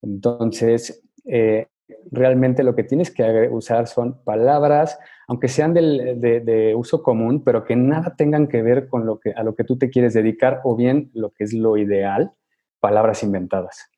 Entonces, 0.00 1.02
eh, 1.24 1.68
realmente 2.10 2.62
lo 2.62 2.74
que 2.74 2.84
tienes 2.84 3.10
que 3.10 3.48
usar 3.50 3.86
son 3.86 4.22
palabras, 4.24 4.98
aunque 5.32 5.48
sean 5.48 5.72
de, 5.72 6.74
uso 6.76 7.02
común, 7.02 7.42
pero 7.42 7.64
que 7.64 7.74
nada 7.74 8.14
tengan 8.18 8.48
que 8.48 8.60
ver 8.60 8.86
con 8.86 9.06
lo 9.06 9.18
que, 9.18 9.30
a 9.30 9.42
lo 9.42 9.54
que 9.54 9.64
tú 9.64 9.78
te 9.78 9.88
quieres 9.88 10.12
dedicar 10.12 10.60
o 10.62 10.76
bien 10.76 11.10
lo 11.14 11.30
que 11.30 11.44
es 11.44 11.54
lo 11.54 11.78
ideal, 11.78 12.32
palabras 12.80 13.22
inventadas. 13.22 13.90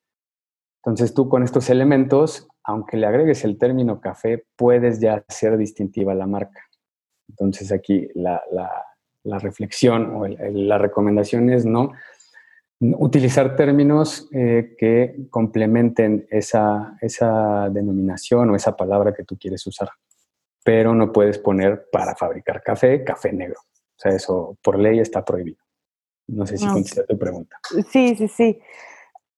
Entonces 0.77 1.13
tú 1.13 1.27
con 1.27 1.43
estos 1.43 1.69
elementos, 1.69 2.47
aunque 2.63 2.95
le 2.95 3.05
agregues 3.05 3.43
el 3.43 3.57
término 3.57 3.99
café, 3.99 4.45
puedes 4.55 5.01
ya 5.01 5.25
hacer 5.27 5.57
distintiva 5.57 6.15
la 6.15 6.25
marca. 6.25 6.61
Entonces 7.27 7.73
aquí 7.73 8.07
la, 8.15 8.41
reflexión 9.25 10.15
o 10.15 10.27
la 10.29 10.77
recomendación 10.77 11.49
es 11.49 11.65
no 11.65 11.91
utilizar 12.79 13.57
términos 13.57 14.29
eh, 14.31 14.73
que 14.77 15.27
complementen 15.29 16.27
esa, 16.29 16.95
esa 17.01 17.69
denominación 17.69 18.51
o 18.51 18.55
esa 18.55 18.77
palabra 18.77 19.13
que 19.13 19.25
tú 19.25 19.37
quieres 19.37 19.67
usar. 19.67 19.89
Pero 20.65 20.95
no 20.95 21.11
puedes 21.11 21.37
poner 21.37 21.89
para 21.91 22.15
fabricar 22.15 22.63
café, 22.63 23.03
café 23.03 23.31
negro. 23.31 23.59
O 23.61 23.99
sea, 23.99 24.11
eso 24.11 24.57
por 24.63 24.79
ley 24.79 24.99
está 24.99 25.23
prohibido. 25.23 25.59
No 26.27 26.47
sé 26.47 26.57
si 26.57 26.65
contesté 26.65 27.03
tu 27.03 27.19
pregunta. 27.19 27.59
Sí, 27.91 28.15
sí, 28.15 28.27
sí. 28.27 28.59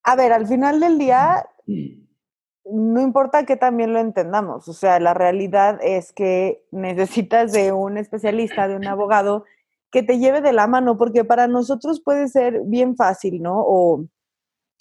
A 0.03 0.15
ver, 0.15 0.31
al 0.31 0.47
final 0.47 0.79
del 0.79 0.97
día, 0.97 1.45
no 2.63 3.01
importa 3.01 3.45
que 3.45 3.57
también 3.57 3.91
lo 3.91 3.99
entendamos. 3.99 4.69
O 4.69 4.73
sea, 4.73 5.01
la 5.01 5.13
realidad 5.13 5.79
es 5.81 6.13
que 6.13 6.65
necesitas 6.71 7.51
de 7.51 7.73
un 7.73 7.97
especialista, 7.97 8.69
de 8.69 8.77
un 8.77 8.87
abogado 8.87 9.43
que 9.91 10.03
te 10.03 10.19
lleve 10.19 10.39
de 10.39 10.53
la 10.53 10.65
mano, 10.67 10.97
porque 10.97 11.25
para 11.25 11.47
nosotros 11.47 12.01
puede 12.01 12.29
ser 12.29 12.61
bien 12.63 12.95
fácil, 12.95 13.41
¿no? 13.41 13.55
O 13.59 14.05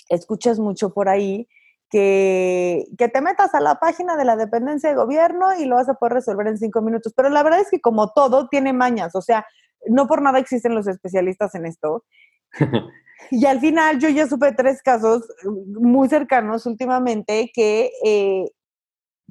escuchas 0.08 0.60
mucho 0.60 0.94
por 0.94 1.08
ahí 1.08 1.48
que, 1.90 2.84
que, 2.98 3.08
te 3.08 3.20
metas 3.20 3.54
a 3.54 3.60
la 3.60 3.76
página 3.76 4.16
de 4.16 4.24
la 4.24 4.36
dependencia 4.36 4.88
de 4.88 4.96
gobierno 4.96 5.56
y 5.58 5.66
lo 5.66 5.76
vas 5.76 5.88
a 5.88 5.94
poder 5.94 6.14
resolver 6.14 6.46
en 6.46 6.58
cinco 6.58 6.82
minutos. 6.82 7.12
Pero 7.14 7.28
la 7.28 7.42
verdad 7.42 7.60
es 7.60 7.70
que 7.70 7.80
como 7.80 8.12
todo 8.12 8.48
tiene 8.48 8.72
mañas, 8.72 9.14
o 9.14 9.22
sea, 9.22 9.46
no 9.88 10.06
por 10.06 10.22
nada 10.22 10.38
existen 10.38 10.74
los 10.74 10.86
especialistas 10.86 11.54
en 11.54 11.66
esto. 11.66 12.04
y 13.30 13.46
al 13.46 13.60
final 13.60 13.98
yo 13.98 14.08
ya 14.08 14.26
supe 14.26 14.52
tres 14.52 14.82
casos 14.82 15.26
muy 15.44 16.08
cercanos 16.08 16.66
últimamente 16.66 17.50
que 17.54 17.90
eh, 18.04 18.50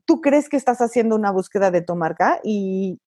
tú 0.05 0.21
crees 0.21 0.49
que 0.49 0.57
estás 0.57 0.79
haciendo 0.79 1.15
una 1.15 1.31
búsqueda 1.31 1.71
de 1.71 1.81
tu 1.81 1.95
marca 1.95 2.39
y, 2.43 2.99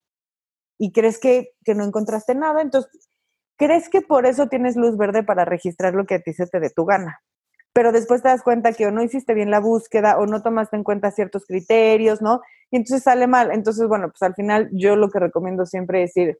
y 0.77 0.91
crees 0.91 1.19
que, 1.19 1.53
no 1.75 1.83
encontraste 1.83 2.33
nada, 2.33 2.61
entonces 2.61 3.09
crees 3.57 3.89
que 3.89 4.01
por 4.01 4.25
eso 4.25 4.47
tienes 4.47 4.75
luz 4.75 4.97
verde 4.97 5.23
para 5.23 5.45
registrar 5.45 5.93
lo 5.93 6.05
que 6.05 6.15
a 6.15 6.21
ti 6.21 6.33
se 6.33 6.47
te 6.47 6.59
dé 6.59 6.69
tu 6.69 6.85
gana. 6.85 7.21
Pero 7.73 7.91
después 7.91 8.21
te 8.21 8.29
das 8.29 8.43
cuenta 8.43 8.73
que 8.73 8.87
o 8.87 8.91
no 8.91 9.03
hiciste 9.03 9.33
bien 9.33 9.51
la 9.51 9.59
búsqueda 9.59 10.17
o 10.17 10.25
no 10.25 10.41
tomaste 10.41 10.75
en 10.75 10.83
cuenta 10.83 11.11
ciertos 11.11 11.45
criterios, 11.45 12.21
¿no? 12.21 12.41
Y 12.71 12.77
entonces 12.77 13.03
sale 13.03 13.27
mal. 13.27 13.51
Entonces, 13.51 13.87
bueno, 13.87 14.09
pues 14.09 14.21
al 14.23 14.35
final 14.35 14.69
yo 14.71 14.95
lo 14.95 15.09
que 15.09 15.19
recomiendo 15.19 15.65
siempre 15.65 16.03
es 16.03 16.15
ir 16.17 16.39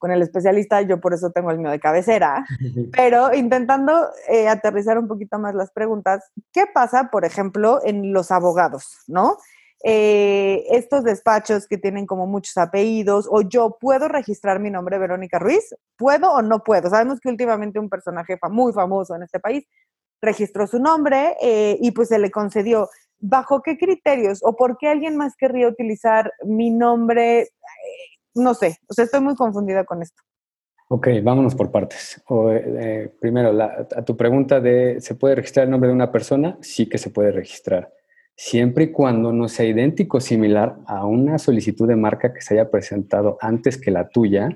con 0.00 0.10
el 0.10 0.22
especialista, 0.22 0.80
yo 0.80 0.98
por 0.98 1.12
eso 1.12 1.30
tengo 1.30 1.50
el 1.50 1.58
mío 1.58 1.70
de 1.70 1.78
cabecera, 1.78 2.46
pero 2.96 3.34
intentando 3.34 4.08
eh, 4.28 4.48
aterrizar 4.48 4.98
un 4.98 5.06
poquito 5.06 5.38
más 5.38 5.54
las 5.54 5.70
preguntas, 5.70 6.32
¿qué 6.52 6.64
pasa, 6.72 7.10
por 7.12 7.26
ejemplo, 7.26 7.80
en 7.84 8.12
los 8.12 8.30
abogados, 8.30 9.04
¿no? 9.06 9.36
Eh, 9.84 10.64
estos 10.70 11.04
despachos 11.04 11.66
que 11.66 11.78
tienen 11.78 12.06
como 12.06 12.26
muchos 12.26 12.56
apellidos, 12.56 13.28
o 13.30 13.42
yo 13.42 13.76
puedo 13.78 14.08
registrar 14.08 14.58
mi 14.58 14.70
nombre 14.70 14.98
Verónica 14.98 15.38
Ruiz, 15.38 15.74
¿puedo 15.96 16.32
o 16.32 16.40
no 16.40 16.64
puedo? 16.64 16.88
Sabemos 16.88 17.20
que 17.20 17.28
últimamente 17.28 17.78
un 17.78 17.90
personaje 17.90 18.38
muy 18.50 18.72
famoso 18.72 19.14
en 19.14 19.22
este 19.22 19.38
país 19.38 19.66
registró 20.20 20.66
su 20.66 20.78
nombre 20.78 21.36
eh, 21.42 21.78
y 21.80 21.90
pues 21.92 22.08
se 22.08 22.18
le 22.18 22.30
concedió. 22.30 22.88
¿Bajo 23.18 23.62
qué 23.62 23.76
criterios 23.76 24.40
o 24.42 24.56
por 24.56 24.78
qué 24.78 24.88
alguien 24.88 25.16
más 25.16 25.36
querría 25.36 25.68
utilizar 25.68 26.32
mi 26.44 26.70
nombre? 26.70 27.40
Eh, 27.42 27.48
no 28.34 28.54
sé, 28.54 28.78
o 28.88 28.94
sea, 28.94 29.04
estoy 29.04 29.20
muy 29.20 29.34
confundida 29.34 29.84
con 29.84 30.02
esto. 30.02 30.22
Ok, 30.88 31.08
vámonos 31.22 31.54
por 31.54 31.70
partes. 31.70 32.20
primero, 33.20 33.56
a 33.62 34.04
tu 34.04 34.16
pregunta 34.16 34.60
de, 34.60 35.00
¿se 35.00 35.14
puede 35.14 35.36
registrar 35.36 35.64
el 35.64 35.70
nombre 35.70 35.88
de 35.88 35.94
una 35.94 36.10
persona? 36.10 36.58
Sí 36.62 36.88
que 36.88 36.98
se 36.98 37.10
puede 37.10 37.30
registrar 37.30 37.92
siempre 38.40 38.84
y 38.84 38.90
cuando 38.90 39.34
no 39.34 39.48
sea 39.48 39.66
idéntico 39.66 40.16
o 40.16 40.20
similar 40.20 40.78
a 40.86 41.04
una 41.04 41.38
solicitud 41.38 41.86
de 41.86 41.94
marca 41.94 42.32
que 42.32 42.40
se 42.40 42.54
haya 42.54 42.70
presentado 42.70 43.36
antes 43.42 43.76
que 43.76 43.90
la 43.90 44.08
tuya 44.08 44.48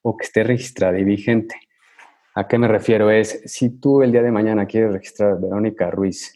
o 0.00 0.16
que 0.16 0.26
esté 0.26 0.44
registrada 0.44 0.96
y 0.96 1.02
vigente. 1.02 1.56
¿A 2.34 2.48
qué 2.48 2.58
me 2.58 2.68
refiero? 2.68 3.10
Es, 3.10 3.42
si 3.46 3.78
tú 3.78 4.02
el 4.02 4.12
día 4.12 4.22
de 4.22 4.30
mañana 4.30 4.66
quieres 4.66 4.92
registrar 4.92 5.32
a 5.32 5.34
Verónica 5.34 5.90
Ruiz 5.90 6.32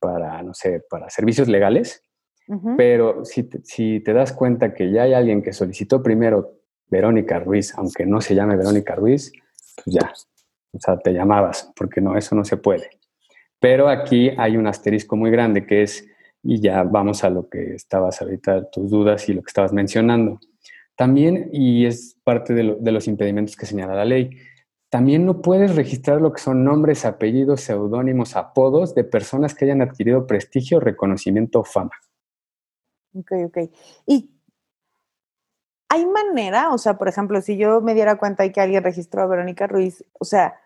para, 0.00 0.42
no 0.42 0.54
sé, 0.54 0.82
para 0.88 1.10
servicios 1.10 1.48
legales, 1.48 2.02
pero 2.76 3.24
si 3.24 3.44
te, 3.44 3.60
si 3.64 4.00
te 4.00 4.12
das 4.12 4.32
cuenta 4.32 4.74
que 4.74 4.90
ya 4.90 5.04
hay 5.04 5.14
alguien 5.14 5.42
que 5.42 5.54
solicitó 5.54 6.02
primero 6.02 6.60
Verónica 6.88 7.38
Ruiz, 7.38 7.72
aunque 7.76 8.04
no 8.04 8.20
se 8.20 8.34
llame 8.34 8.56
Verónica 8.56 8.94
Ruiz, 8.94 9.32
pues 9.82 9.96
ya, 9.96 10.12
o 10.72 10.78
sea, 10.78 10.98
te 10.98 11.12
llamabas, 11.12 11.72
porque 11.74 12.00
no, 12.00 12.16
eso 12.16 12.34
no 12.34 12.44
se 12.44 12.58
puede. 12.58 12.90
Pero 13.58 13.88
aquí 13.88 14.30
hay 14.36 14.58
un 14.58 14.66
asterisco 14.66 15.16
muy 15.16 15.30
grande 15.30 15.66
que 15.66 15.82
es 15.82 16.06
y 16.42 16.60
ya 16.60 16.82
vamos 16.82 17.24
a 17.24 17.30
lo 17.30 17.48
que 17.48 17.74
estabas 17.74 18.20
ahorita, 18.20 18.70
tus 18.70 18.90
dudas 18.90 19.28
y 19.28 19.32
lo 19.32 19.42
que 19.42 19.48
estabas 19.48 19.72
mencionando. 19.72 20.38
También, 20.94 21.48
y 21.52 21.86
es 21.86 22.18
parte 22.22 22.52
de, 22.52 22.92
los 22.92 23.08
impedimentos 23.08 23.56
que 23.56 23.66
señala 23.66 23.94
la 23.94 24.04
ley, 24.04 24.30
también 24.94 25.26
no 25.26 25.42
puedes 25.42 25.74
registrar 25.74 26.20
lo 26.20 26.32
que 26.32 26.40
son 26.40 26.62
nombres, 26.62 27.04
apellidos, 27.04 27.62
seudónimos, 27.62 28.36
apodos 28.36 28.94
de 28.94 29.02
personas 29.02 29.52
que 29.52 29.64
hayan 29.64 29.82
adquirido 29.82 30.24
prestigio, 30.24 30.78
reconocimiento 30.78 31.58
o 31.58 31.64
fama. 31.64 31.90
Ok, 33.12 33.32
ok. 33.46 33.58
¿Y 34.06 34.30
hay 35.88 36.06
manera, 36.06 36.72
o 36.72 36.78
sea, 36.78 36.96
por 36.96 37.08
ejemplo, 37.08 37.42
si 37.42 37.56
yo 37.56 37.80
me 37.80 37.94
diera 37.94 38.18
cuenta 38.18 38.48
que 38.52 38.60
alguien 38.60 38.84
registró 38.84 39.22
a 39.22 39.26
Verónica 39.26 39.66
Ruiz, 39.66 40.04
o 40.12 40.24
sea, 40.24 40.60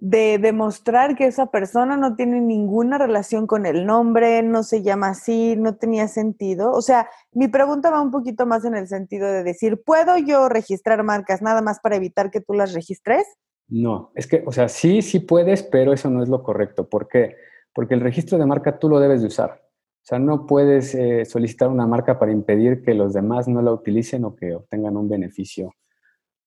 de 0.00 0.38
demostrar 0.38 1.14
que 1.14 1.28
esa 1.28 1.46
persona 1.46 1.96
no 1.96 2.16
tiene 2.16 2.40
ninguna 2.40 2.98
relación 2.98 3.46
con 3.46 3.66
el 3.66 3.86
nombre, 3.86 4.42
no 4.42 4.64
se 4.64 4.82
llama 4.82 5.10
así, 5.10 5.54
no 5.54 5.76
tenía 5.76 6.08
sentido. 6.08 6.72
O 6.72 6.82
sea, 6.82 7.08
mi 7.30 7.46
pregunta 7.46 7.90
va 7.90 8.02
un 8.02 8.10
poquito 8.10 8.46
más 8.46 8.64
en 8.64 8.74
el 8.74 8.88
sentido 8.88 9.28
de 9.28 9.44
decir, 9.44 9.80
¿puedo 9.80 10.18
yo 10.18 10.48
registrar 10.48 11.04
marcas 11.04 11.40
nada 11.40 11.62
más 11.62 11.78
para 11.78 11.94
evitar 11.94 12.32
que 12.32 12.40
tú 12.40 12.52
las 12.52 12.72
registres? 12.72 13.24
No, 13.70 14.10
es 14.14 14.26
que, 14.26 14.42
o 14.44 14.52
sea, 14.52 14.68
sí, 14.68 15.00
sí 15.00 15.20
puedes, 15.20 15.62
pero 15.62 15.92
eso 15.92 16.10
no 16.10 16.22
es 16.22 16.28
lo 16.28 16.42
correcto. 16.42 16.88
¿Por 16.88 17.08
qué? 17.08 17.36
Porque 17.72 17.94
el 17.94 18.00
registro 18.00 18.36
de 18.36 18.46
marca 18.46 18.78
tú 18.78 18.88
lo 18.88 18.98
debes 18.98 19.20
de 19.20 19.28
usar. 19.28 19.62
O 19.62 20.06
sea, 20.10 20.18
no 20.18 20.46
puedes 20.46 20.94
eh, 20.94 21.24
solicitar 21.24 21.68
una 21.68 21.86
marca 21.86 22.18
para 22.18 22.32
impedir 22.32 22.82
que 22.82 22.94
los 22.94 23.12
demás 23.12 23.46
no 23.48 23.62
la 23.62 23.72
utilicen 23.72 24.24
o 24.24 24.34
que 24.34 24.54
obtengan 24.54 24.96
un 24.96 25.08
beneficio 25.08 25.74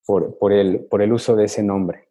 por, 0.05 0.37
por, 0.37 0.51
el, 0.51 0.85
por 0.85 1.01
el 1.01 1.13
uso 1.13 1.35
de 1.35 1.45
ese 1.45 1.63
nombre. 1.63 2.09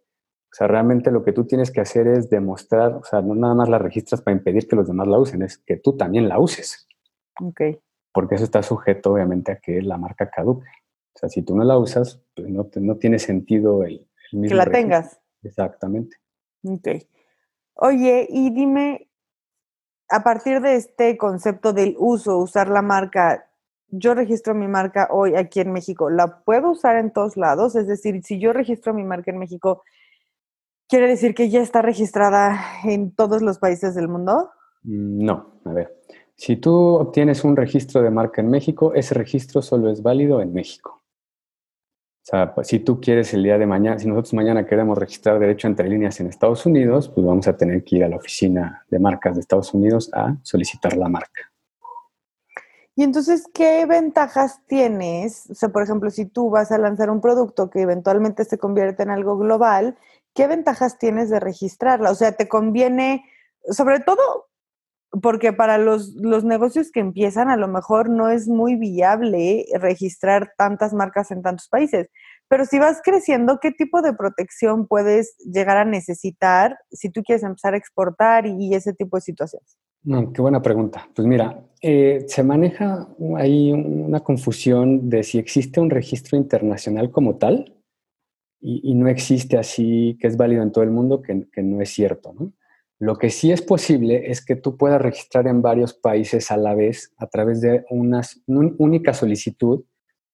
O 0.53 0.55
sea, 0.55 0.67
realmente 0.67 1.11
lo 1.11 1.25
que 1.25 1.33
tú 1.33 1.45
tienes 1.45 1.71
que 1.71 1.81
hacer 1.81 2.07
es 2.07 2.31
demostrar, 2.31 2.95
o 2.95 3.05
sea, 3.05 3.23
no 3.23 3.35
nada 3.35 3.55
más 3.55 3.69
la 3.69 3.79
registras 3.79 4.23
para 4.23 4.37
impedir 4.37 4.69
que 4.69 4.77
los 4.77 4.87
demás 4.87 5.09
la 5.09 5.19
usen, 5.19 5.43
es 5.43 5.59
que 5.59 5.79
tú 5.79 5.97
también 5.97 6.29
la 6.29 6.39
uses. 6.39 6.87
Ok. 7.41 7.61
Porque 8.13 8.35
eso 8.35 8.45
está 8.45 8.63
sujeto, 8.63 9.13
obviamente, 9.13 9.53
a 9.53 9.57
que 9.57 9.81
la 9.83 9.97
marca 9.97 10.31
caduque. 10.31 10.69
O 11.15 11.19
sea, 11.19 11.29
si 11.29 11.43
tú 11.43 11.57
no 11.57 11.65
la 11.65 11.79
usas, 11.79 12.23
pues 12.35 12.49
no, 12.49 12.69
no 12.77 12.97
tiene 12.97 13.19
sentido 13.19 13.83
el. 13.85 14.07
Que 14.33 14.55
la 14.55 14.67
tengas. 14.67 15.21
Exactamente. 15.43 16.17
Ok. 16.65 16.89
Oye, 17.75 18.27
y 18.29 18.51
dime, 18.51 19.09
a 20.09 20.23
partir 20.23 20.61
de 20.61 20.77
este 20.77 21.17
concepto 21.17 21.73
del 21.73 21.95
uso, 21.99 22.39
usar 22.39 22.69
la 22.69 22.83
marca, 22.83 23.49
yo 23.89 24.15
registro 24.15 24.55
mi 24.55 24.69
marca 24.69 25.09
hoy 25.11 25.37
aquí 25.37 25.61
en 25.61 25.73
México, 25.73 26.11
¿la 26.11 26.43
puedo 26.45 26.71
usar 26.71 26.97
en 26.97 27.13
todos 27.13 27.37
lados? 27.37 27.77
Es 27.77 27.87
decir, 27.87 28.23
si 28.25 28.39
yo 28.39 28.53
registro 28.53 28.95
mi 28.95 29.05
marca 29.05 29.31
en 29.31 29.39
México, 29.39 29.83
¿Quiere 30.93 31.09
decir 31.09 31.35
que 31.35 31.49
ya 31.49 31.63
está 31.63 31.81
registrada 31.81 32.61
en 32.85 33.13
todos 33.13 33.41
los 33.41 33.59
países 33.59 33.95
del 33.95 34.09
mundo? 34.09 34.51
Mm, 34.83 35.25
no, 35.25 35.55
a 35.65 35.73
ver. 35.73 36.03
Si 36.35 36.57
tú 36.57 36.75
obtienes 36.75 37.45
un 37.45 37.57
registro 37.57 38.03
de 38.03 38.11
marca 38.11 38.43
en 38.43 38.51
México, 38.51 38.93
ese 38.95 39.15
registro 39.15 39.63
solo 39.63 39.89
es 39.89 40.03
válido 40.03 40.43
en 40.43 40.53
México. 40.53 41.02
O 42.23 42.25
sea, 42.25 42.55
pues, 42.55 42.69
si 42.69 42.79
tú 42.79 43.01
quieres 43.01 43.35
el 43.35 43.43
día 43.43 43.59
de 43.59 43.67
mañana, 43.67 43.99
si 43.99 44.07
nosotros 44.07 44.35
mañana 44.35 44.65
queremos 44.65 44.97
registrar 44.97 45.41
derecho 45.41 45.67
entre 45.67 45.89
líneas 45.89 46.21
en 46.21 46.29
Estados 46.29 46.65
Unidos, 46.67 47.09
pues 47.09 47.27
vamos 47.27 47.49
a 47.49 47.57
tener 47.57 47.83
que 47.83 47.97
ir 47.97 48.05
a 48.05 48.09
la 48.09 48.17
oficina 48.17 48.87
de 48.89 49.01
marcas 49.01 49.35
de 49.35 49.41
Estados 49.41 49.75
Unidos 49.75 50.09
a 50.15 50.37
solicitar 50.43 50.97
la 50.97 51.09
marca. 51.09 51.51
Y 52.95 53.03
entonces, 53.03 53.49
¿qué 53.53 53.87
ventajas 53.87 54.61
tienes? 54.69 55.51
O 55.51 55.55
sea, 55.55 55.71
por 55.71 55.83
ejemplo, 55.83 56.11
si 56.11 56.25
tú 56.27 56.49
vas 56.49 56.71
a 56.71 56.79
lanzar 56.79 57.11
un 57.11 57.21
producto 57.21 57.71
que 57.71 57.81
eventualmente 57.81 58.45
se 58.45 58.57
convierte 58.57 59.03
en 59.03 59.11
algo 59.11 59.37
global, 59.37 59.97
¿qué 60.33 60.47
ventajas 60.47 60.99
tienes 60.99 61.29
de 61.29 61.41
registrarla? 61.41 62.13
O 62.13 62.15
sea, 62.15 62.33
te 62.33 62.47
conviene, 62.47 63.25
sobre 63.69 63.99
todo, 63.99 64.47
porque 65.21 65.53
para 65.53 65.77
los, 65.77 66.15
los, 66.17 66.43
negocios 66.45 66.91
que 66.91 67.01
empiezan 67.01 67.51
a 67.51 67.57
lo 67.57 67.69
mejor 67.69 68.09
no 68.09 68.31
es 68.31 68.49
muy 68.49 68.77
viable 68.77 69.67
registrar 69.79 70.53
tantas 70.57 70.95
marcas 70.95 71.31
en 71.31 71.43
tantos 71.43 71.69
países. 71.69 72.09
Pero 72.49 72.65
si 72.65 72.79
vas 72.79 73.01
creciendo, 73.05 73.59
¿qué 73.61 73.73
tipo 73.73 74.01
de 74.01 74.15
protección 74.15 74.87
puedes 74.87 75.37
llegar 75.39 75.77
a 75.77 75.85
necesitar 75.85 76.79
si 76.91 77.11
tú 77.11 77.23
quieres 77.23 77.43
empezar 77.43 77.75
a 77.75 77.77
exportar 77.77 78.47
y, 78.47 78.75
ese 78.75 78.95
tipo 78.95 79.17
de 79.17 79.21
situaciones? 79.21 79.77
qué 80.05 80.43
buena 80.43 80.63
pregunta. 80.63 81.09
Pues 81.15 81.29
mira, 81.29 81.63
eh, 81.83 82.25
se 82.27 82.43
maneja 82.43 83.07
ahí 83.37 83.71
una 83.71 84.21
confusión 84.21 85.09
de 85.11 85.23
si 85.23 85.39
existe 85.39 85.81
un 85.81 85.91
registro 85.91 86.37
internacional 86.39 87.11
como 87.11 87.37
tal 87.37 87.77
y, 88.61 88.95
no 88.95 89.09
existe 89.09 89.59
así 89.59 90.17
que 90.21 90.27
es 90.27 90.37
válido 90.37 90.63
en 90.63 90.73
todo 90.73 90.85
el 90.85 90.91
mundo, 90.91 91.21
que 91.23 91.63
no 91.63 91.81
es 91.81 91.91
cierto, 91.91 92.33
¿no? 92.33 92.53
Lo 93.03 93.17
que 93.17 93.31
sí 93.31 93.51
es 93.51 93.63
posible 93.63 94.31
es 94.31 94.45
que 94.45 94.55
tú 94.55 94.77
puedas 94.77 95.03
registrar 95.03 95.49
en 95.49 95.61
varios 95.61 95.93
países 95.93 96.53
a 96.53 96.57
la 96.57 96.77
vez 96.77 97.13
a 97.17 97.27
través 97.27 97.61
de 97.61 97.85
una 97.91 98.21
única 98.47 99.13
solicitud 99.13 99.83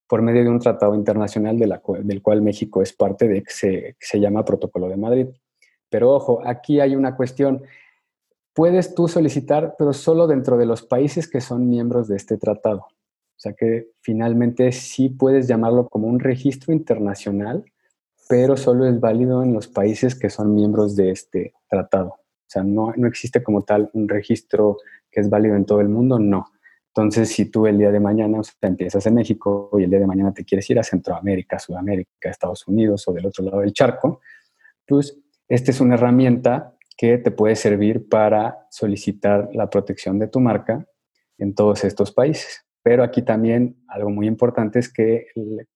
por 0.07 0.21
medio 0.21 0.45
de 0.45 0.51
un 0.51 0.59
tratado 0.59 0.95
internacional 0.95 1.59
del 1.59 2.21
cual 2.21 2.43
México 2.43 2.83
es 2.83 2.93
parte 2.93 3.27
de, 3.27 3.43
que 3.43 3.51
se, 3.51 3.97
se 3.99 4.21
llama 4.21 4.45
Protocolo 4.45 4.91
de 4.91 4.99
Madrid. 4.99 5.29
Pero 5.89 6.13
ojo, 6.13 6.43
aquí 6.45 6.79
hay 6.79 6.95
una 6.95 7.17
cuestión. 7.17 7.63
Puedes 8.53 8.95
tú 8.95 9.09
solicitar, 9.09 9.75
pero 9.79 9.95
solo 9.95 10.27
dentro 10.27 10.59
de 10.59 10.67
los 10.67 10.83
países 10.83 11.27
que 11.27 11.41
son 11.41 11.71
miembros 11.71 12.07
de 12.07 12.17
este 12.17 12.37
tratado. 12.37 12.81
O 12.81 13.39
sea 13.39 13.55
que 13.55 13.93
finalmente 14.03 14.73
sí 14.73 15.09
puedes 15.09 15.49
llamarlo 15.49 15.89
como 15.89 16.07
un 16.07 16.21
registro 16.21 16.75
internacional, 16.75 17.65
pero 18.29 18.59
solo 18.59 18.85
es 18.85 19.01
válido 19.01 19.43
en 19.43 19.55
los 19.55 19.69
países 19.69 20.15
que 20.15 20.29
son 20.29 20.55
miembros 20.55 20.97
de 20.97 21.13
este 21.13 21.55
tratado. 21.71 22.17
O 22.49 22.51
sea, 22.51 22.63
no, 22.63 22.95
no 22.97 23.07
existe 23.07 23.43
como 23.43 23.63
tal 23.63 23.91
un 23.93 24.09
registro 24.09 24.79
que 25.11 25.21
es 25.21 25.29
válido 25.29 25.55
en 25.55 25.67
todo 25.67 25.83
el 25.83 25.91
mundo, 25.91 26.19
no. 26.19 26.47
Entonces, 26.89 27.29
si 27.29 27.51
tú 27.51 27.67
el 27.67 27.77
día 27.77 27.91
de 27.91 28.01
mañana 28.01 28.41
o 28.41 28.67
empiezas 28.67 29.07
en 29.07 29.15
México 29.15 29.71
y 29.79 29.85
el 29.85 29.91
día 29.91 30.01
de 30.01 30.07
mañana 30.07 30.33
te 30.33 30.45
quieres 30.45 30.69
ir 30.71 30.79
a 30.79 30.83
Centroamérica, 30.83 31.59
Sudamérica, 31.59 32.31
Estados 32.31 32.67
Unidos 32.67 33.07
o 33.07 33.13
del 33.13 33.27
otro 33.27 33.45
lado 33.45 33.61
del 33.61 33.73
charco, 33.75 34.21
pues 34.87 35.21
esta 35.47 35.71
es 35.71 35.81
una 35.81 35.95
herramienta 35.95 36.75
que 36.97 37.19
te 37.19 37.31
puede 37.31 37.55
servir 37.55 38.09
para 38.09 38.67
solicitar 38.71 39.51
la 39.53 39.69
protección 39.69 40.19
de 40.19 40.29
tu 40.29 40.41
marca 40.41 40.87
en 41.37 41.55
todos 41.55 41.85
estos 41.85 42.13
países. 42.13 42.65
Pero 42.83 43.05
aquí 43.05 43.23
también 43.23 43.77
algo 43.87 44.11
muy 44.11 44.27
importante 44.27 44.79
es 44.79 44.93
que, 44.93 45.27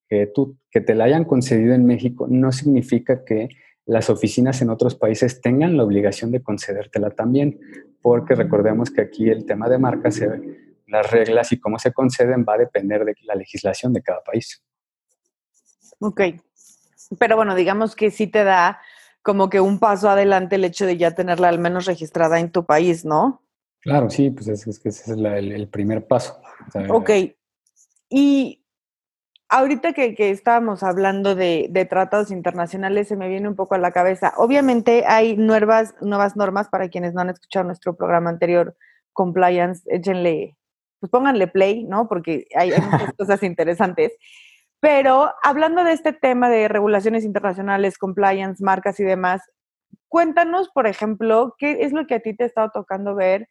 que, 0.09 0.27
tú, 0.27 0.57
que 0.71 0.81
te 0.81 0.95
la 0.95 1.03
hayan 1.03 1.25
concedido 1.25 1.75
en 1.75 1.85
México 1.85 2.27
no 2.27 2.51
significa 2.51 3.23
que 3.23 3.49
las 3.85 4.09
oficinas 4.09 4.61
en 4.61 4.69
otros 4.69 4.95
países 4.95 5.41
tengan 5.41 5.77
la 5.77 5.83
obligación 5.83 6.31
de 6.31 6.41
concedértela 6.41 7.09
también, 7.11 7.59
porque 8.01 8.35
recordemos 8.35 8.91
que 8.91 9.01
aquí 9.01 9.29
el 9.29 9.45
tema 9.45 9.69
de 9.69 9.77
marcas, 9.77 10.21
las 10.87 11.11
reglas 11.11 11.51
y 11.51 11.59
cómo 11.59 11.79
se 11.79 11.91
conceden 11.91 12.45
va 12.47 12.55
a 12.55 12.59
depender 12.59 13.03
de 13.05 13.15
la 13.23 13.35
legislación 13.35 13.93
de 13.93 14.01
cada 14.01 14.21
país. 14.23 14.63
Ok, 15.99 16.21
pero 17.19 17.35
bueno, 17.35 17.55
digamos 17.55 17.95
que 17.95 18.11
sí 18.11 18.27
te 18.27 18.43
da 18.43 18.79
como 19.21 19.49
que 19.49 19.61
un 19.61 19.79
paso 19.79 20.09
adelante 20.09 20.55
el 20.55 20.65
hecho 20.65 20.85
de 20.85 20.97
ya 20.97 21.15
tenerla 21.15 21.49
al 21.49 21.59
menos 21.59 21.85
registrada 21.85 22.39
en 22.39 22.51
tu 22.51 22.65
país, 22.65 23.05
¿no? 23.05 23.41
Claro, 23.79 24.09
sí, 24.09 24.29
pues 24.29 24.47
es, 24.47 24.79
que 24.79 24.89
ese 24.89 25.11
es 25.11 25.17
el, 25.17 25.67
primer 25.67 26.07
paso. 26.07 26.41
ok, 26.89 27.09
y 28.09 28.62
ahorita 29.53 29.93
que, 29.93 30.15
estábamos 30.31 30.81
hablando 30.81 31.35
de, 31.35 31.87
tratados 31.89 32.31
internacionales, 32.31 33.07
se 33.07 33.15
me 33.15 33.29
viene 33.29 33.47
un 33.47 33.55
poco 33.55 33.75
a 33.75 33.77
la 33.77 33.91
cabeza. 33.91 34.33
Obviamente 34.37 35.05
hay 35.07 35.37
nuevas, 35.37 35.93
nuevas 36.01 36.35
normas 36.35 36.69
para 36.69 36.89
quienes 36.89 37.13
no 37.13 37.21
han 37.21 37.29
escuchado 37.29 37.65
nuestro 37.65 37.95
programa 37.95 38.29
anterior, 38.29 38.75
Compliance, 39.13 39.83
échenle, 39.85 40.57
pues 40.99 41.11
pónganle 41.11 41.47
play, 41.47 41.83
¿no? 41.83 42.07
Porque 42.07 42.47
hay, 42.55 42.71
hay 42.71 42.81
muchas 42.81 43.13
cosas 43.17 43.43
interesantes. 43.43 44.13
Pero 44.79 45.31
hablando 45.43 45.83
de 45.83 45.93
este 45.93 46.13
tema 46.13 46.49
de 46.49 46.67
regulaciones 46.67 47.23
internacionales, 47.23 47.99
compliance, 47.99 48.63
marcas 48.63 48.99
y 48.99 49.03
demás, 49.03 49.43
cuéntanos, 50.07 50.69
por 50.69 50.87
ejemplo, 50.87 51.55
qué 51.59 51.83
es 51.83 51.93
lo 51.93 52.07
que 52.07 52.15
a 52.15 52.19
ti 52.21 52.35
te 52.35 52.43
ha 52.43 52.47
estado 52.47 52.71
tocando 52.73 53.13
ver 53.13 53.47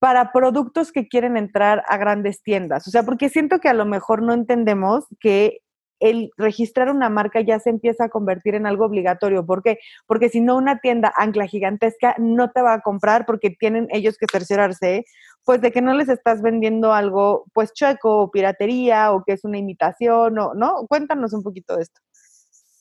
para 0.00 0.32
productos 0.32 0.90
que 0.90 1.06
quieren 1.06 1.36
entrar 1.36 1.84
a 1.86 1.98
grandes 1.98 2.42
tiendas. 2.42 2.88
O 2.88 2.90
sea, 2.90 3.04
porque 3.04 3.28
siento 3.28 3.60
que 3.60 3.68
a 3.68 3.74
lo 3.74 3.84
mejor 3.84 4.22
no 4.22 4.32
entendemos 4.32 5.04
que 5.20 5.60
el 6.00 6.30
registrar 6.38 6.90
una 6.90 7.10
marca 7.10 7.42
ya 7.42 7.60
se 7.60 7.68
empieza 7.68 8.06
a 8.06 8.08
convertir 8.08 8.54
en 8.54 8.66
algo 8.66 8.86
obligatorio. 8.86 9.44
¿Por 9.44 9.62
qué? 9.62 9.78
Porque 10.06 10.30
si 10.30 10.40
no, 10.40 10.56
una 10.56 10.80
tienda 10.80 11.12
ancla 11.14 11.46
gigantesca 11.46 12.14
no 12.18 12.50
te 12.50 12.62
va 12.62 12.72
a 12.72 12.80
comprar 12.80 13.26
porque 13.26 13.50
tienen 13.50 13.86
ellos 13.90 14.16
que 14.16 14.24
cerciorarse, 14.32 15.04
pues 15.44 15.60
de 15.60 15.70
que 15.70 15.82
no 15.82 15.92
les 15.92 16.08
estás 16.08 16.40
vendiendo 16.40 16.94
algo, 16.94 17.44
pues 17.52 17.74
chueco 17.74 18.22
o 18.22 18.30
piratería 18.30 19.12
o 19.12 19.22
que 19.22 19.34
es 19.34 19.44
una 19.44 19.58
imitación 19.58 20.38
o, 20.38 20.54
¿no? 20.54 20.86
Cuéntanos 20.88 21.34
un 21.34 21.42
poquito 21.42 21.76
de 21.76 21.82
esto. 21.82 22.00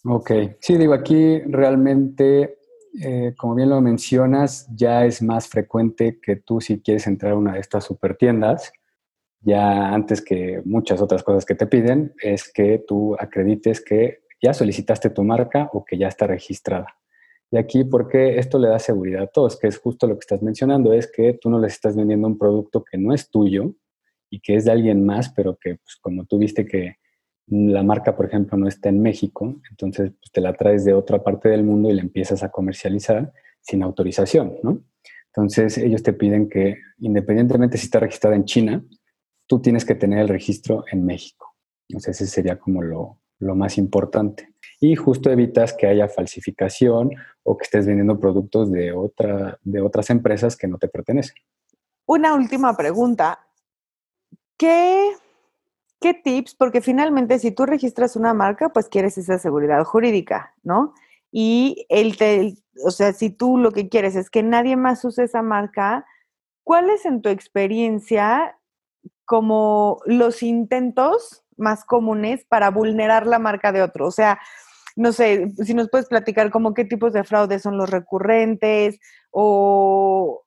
Ok, 0.05 0.31
sí, 0.61 0.77
digo, 0.77 0.93
aquí 0.93 1.39
realmente 1.39 2.58
eh, 2.93 3.33
como 3.37 3.55
bien 3.55 3.69
lo 3.69 3.81
mencionas, 3.81 4.67
ya 4.75 5.05
es 5.05 5.21
más 5.21 5.47
frecuente 5.47 6.19
que 6.21 6.35
tú 6.35 6.61
si 6.61 6.81
quieres 6.81 7.07
entrar 7.07 7.33
a 7.33 7.37
una 7.37 7.53
de 7.53 7.59
estas 7.59 7.85
super 7.85 8.15
tiendas, 8.15 8.71
ya 9.41 9.93
antes 9.93 10.21
que 10.21 10.61
muchas 10.65 11.01
otras 11.01 11.23
cosas 11.23 11.45
que 11.45 11.55
te 11.55 11.67
piden, 11.67 12.13
es 12.21 12.51
que 12.51 12.83
tú 12.85 13.15
acredites 13.19 13.83
que 13.83 14.19
ya 14.41 14.53
solicitaste 14.53 15.09
tu 15.09 15.23
marca 15.23 15.69
o 15.73 15.85
que 15.85 15.97
ya 15.97 16.07
está 16.07 16.27
registrada. 16.27 16.87
Y 17.51 17.57
aquí, 17.57 17.83
porque 17.83 18.37
esto 18.37 18.59
le 18.59 18.67
da 18.67 18.79
seguridad 18.79 19.23
a 19.23 19.27
todos, 19.27 19.57
que 19.57 19.67
es 19.67 19.77
justo 19.79 20.05
lo 20.05 20.15
que 20.15 20.23
estás 20.23 20.41
mencionando, 20.41 20.93
es 20.93 21.11
que 21.11 21.33
tú 21.33 21.49
no 21.49 21.59
les 21.59 21.73
estás 21.73 21.95
vendiendo 21.95 22.27
un 22.27 22.37
producto 22.37 22.83
que 22.83 22.97
no 22.97 23.13
es 23.13 23.29
tuyo 23.29 23.73
y 24.29 24.39
que 24.39 24.55
es 24.55 24.65
de 24.65 24.71
alguien 24.71 25.03
más, 25.05 25.29
pero 25.29 25.57
que, 25.57 25.75
pues, 25.75 25.95
como 25.99 26.25
tú 26.25 26.37
viste 26.37 26.65
que 26.65 26.97
la 27.49 27.83
marca, 27.83 28.15
por 28.15 28.27
ejemplo, 28.27 28.57
no 28.57 28.67
está 28.67 28.89
en 28.89 29.01
México, 29.01 29.55
entonces 29.69 30.11
pues, 30.19 30.31
te 30.31 30.41
la 30.41 30.53
traes 30.53 30.85
de 30.85 30.93
otra 30.93 31.23
parte 31.23 31.49
del 31.49 31.63
mundo 31.63 31.89
y 31.89 31.93
la 31.93 32.01
empiezas 32.01 32.43
a 32.43 32.49
comercializar 32.49 33.33
sin 33.61 33.83
autorización, 33.83 34.55
¿no? 34.63 34.81
Entonces 35.27 35.77
ellos 35.77 36.03
te 36.03 36.13
piden 36.13 36.49
que, 36.49 36.77
independientemente 36.99 37.77
si 37.77 37.85
está 37.85 37.99
registrada 37.99 38.35
en 38.35 38.45
China, 38.45 38.83
tú 39.47 39.61
tienes 39.61 39.85
que 39.85 39.95
tener 39.95 40.19
el 40.19 40.27
registro 40.27 40.83
en 40.91 41.05
México. 41.05 41.55
Entonces 41.87 42.21
ese 42.21 42.31
sería 42.31 42.59
como 42.59 42.81
lo, 42.81 43.19
lo 43.39 43.55
más 43.55 43.77
importante. 43.77 44.53
Y 44.79 44.95
justo 44.95 45.31
evitas 45.31 45.73
que 45.73 45.87
haya 45.87 46.07
falsificación 46.07 47.11
o 47.43 47.57
que 47.57 47.63
estés 47.63 47.85
vendiendo 47.85 48.19
productos 48.19 48.71
de, 48.71 48.91
otra, 48.91 49.57
de 49.63 49.81
otras 49.81 50.09
empresas 50.09 50.55
que 50.55 50.67
no 50.67 50.77
te 50.77 50.87
pertenecen. 50.87 51.35
Una 52.05 52.33
última 52.33 52.75
pregunta. 52.75 53.39
¿Qué 54.57 55.11
¿Qué 55.99 56.13
tips? 56.13 56.55
Porque 56.55 56.81
finalmente 56.81 57.39
si 57.39 57.51
tú 57.51 57.65
registras 57.65 58.15
una 58.15 58.33
marca, 58.33 58.69
pues 58.69 58.87
quieres 58.87 59.17
esa 59.17 59.37
seguridad 59.37 59.83
jurídica, 59.83 60.55
¿no? 60.63 60.93
Y 61.31 61.85
el, 61.89 62.17
te, 62.17 62.55
o 62.83 62.91
sea, 62.91 63.13
si 63.13 63.29
tú 63.29 63.57
lo 63.57 63.71
que 63.71 63.89
quieres 63.89 64.15
es 64.15 64.29
que 64.29 64.41
nadie 64.41 64.75
más 64.77 65.03
use 65.03 65.23
esa 65.23 65.41
marca, 65.41 66.05
¿cuáles 66.63 67.05
en 67.05 67.21
tu 67.21 67.29
experiencia 67.29 68.57
como 69.25 69.99
los 70.05 70.41
intentos 70.41 71.43
más 71.57 71.83
comunes 71.83 72.45
para 72.45 72.71
vulnerar 72.71 73.27
la 73.27 73.39
marca 73.39 73.71
de 73.71 73.81
otro? 73.81 74.07
O 74.07 74.11
sea, 74.11 74.39
no 74.95 75.11
sé, 75.11 75.51
si 75.63 75.73
nos 75.73 75.89
puedes 75.89 76.07
platicar 76.07 76.49
como 76.49 76.73
qué 76.73 76.85
tipos 76.85 77.13
de 77.13 77.23
fraudes 77.23 77.61
son 77.61 77.77
los 77.77 77.89
recurrentes 77.89 78.99
o... 79.31 80.43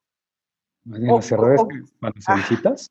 los 0.84 1.30
errores 1.30 1.60
cuando 2.00 2.20
solicitas. 2.20 2.90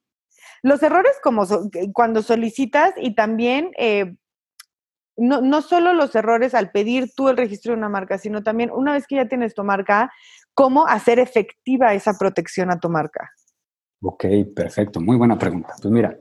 Los 0.63 0.83
errores 0.83 1.13
como 1.23 1.45
cuando 1.93 2.21
solicitas 2.21 2.93
y 2.97 3.15
también 3.15 3.71
eh, 3.77 4.15
no, 5.17 5.41
no 5.41 5.61
solo 5.61 5.93
los 5.93 6.15
errores 6.15 6.53
al 6.53 6.71
pedir 6.71 7.11
tú 7.15 7.29
el 7.29 7.37
registro 7.37 7.71
de 7.71 7.77
una 7.77 7.89
marca, 7.89 8.17
sino 8.17 8.43
también 8.43 8.71
una 8.71 8.93
vez 8.93 9.07
que 9.07 9.15
ya 9.15 9.27
tienes 9.27 9.53
tu 9.53 9.63
marca, 9.63 10.11
cómo 10.53 10.87
hacer 10.87 11.19
efectiva 11.19 11.93
esa 11.93 12.13
protección 12.17 12.71
a 12.71 12.79
tu 12.79 12.89
marca. 12.89 13.31
Ok, 14.01 14.25
perfecto. 14.55 14.99
Muy 14.99 15.17
buena 15.17 15.37
pregunta. 15.37 15.73
Pues 15.81 15.91
mira, 15.91 16.17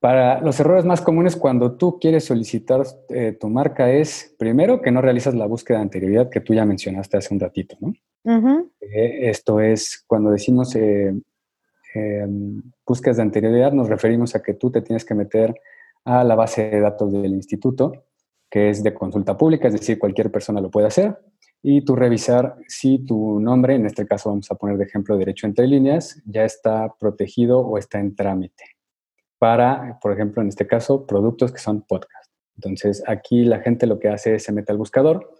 para 0.00 0.40
los 0.40 0.58
errores 0.60 0.84
más 0.84 1.00
comunes 1.00 1.36
cuando 1.36 1.76
tú 1.76 1.98
quieres 1.98 2.24
solicitar 2.24 2.82
eh, 3.08 3.36
tu 3.38 3.48
marca 3.48 3.90
es, 3.90 4.34
primero, 4.38 4.82
que 4.82 4.90
no 4.90 5.00
realizas 5.00 5.34
la 5.34 5.46
búsqueda 5.46 5.78
de 5.78 5.84
anterioridad 5.84 6.28
que 6.28 6.40
tú 6.40 6.54
ya 6.54 6.64
mencionaste 6.64 7.16
hace 7.16 7.32
un 7.32 7.40
ratito, 7.40 7.76
¿no? 7.80 7.94
Eh, 8.80 9.30
esto 9.30 9.60
es 9.60 10.04
cuando 10.06 10.30
decimos 10.30 10.74
eh, 10.76 11.14
búsquedas 12.86 13.16
de 13.16 13.22
anterioridad, 13.22 13.72
nos 13.72 13.88
referimos 13.88 14.34
a 14.34 14.42
que 14.42 14.54
tú 14.54 14.70
te 14.70 14.82
tienes 14.82 15.04
que 15.04 15.14
meter 15.14 15.54
a 16.04 16.24
la 16.24 16.34
base 16.34 16.70
de 16.70 16.80
datos 16.80 17.12
del 17.12 17.32
instituto, 17.32 18.04
que 18.50 18.70
es 18.70 18.82
de 18.82 18.94
consulta 18.94 19.36
pública, 19.36 19.68
es 19.68 19.74
decir, 19.74 19.98
cualquier 19.98 20.30
persona 20.30 20.60
lo 20.60 20.70
puede 20.70 20.86
hacer, 20.86 21.18
y 21.62 21.82
tú 21.82 21.96
revisar 21.96 22.56
si 22.68 22.98
tu 22.98 23.40
nombre, 23.40 23.74
en 23.74 23.86
este 23.86 24.06
caso 24.06 24.28
vamos 24.28 24.50
a 24.50 24.54
poner 24.54 24.76
de 24.76 24.84
ejemplo 24.84 25.16
derecho 25.16 25.46
entre 25.46 25.66
líneas, 25.66 26.22
ya 26.26 26.44
está 26.44 26.94
protegido 27.00 27.60
o 27.60 27.78
está 27.78 27.98
en 27.98 28.14
trámite 28.14 28.64
para, 29.38 29.98
por 30.00 30.12
ejemplo, 30.12 30.42
en 30.42 30.48
este 30.48 30.66
caso, 30.66 31.06
productos 31.06 31.52
que 31.52 31.58
son 31.58 31.82
podcast. 31.82 32.30
Entonces, 32.56 33.02
aquí 33.06 33.44
la 33.44 33.60
gente 33.60 33.86
lo 33.86 33.98
que 33.98 34.08
hace 34.08 34.36
es 34.36 34.44
se 34.44 34.52
mete 34.52 34.72
al 34.72 34.78
buscador, 34.78 35.30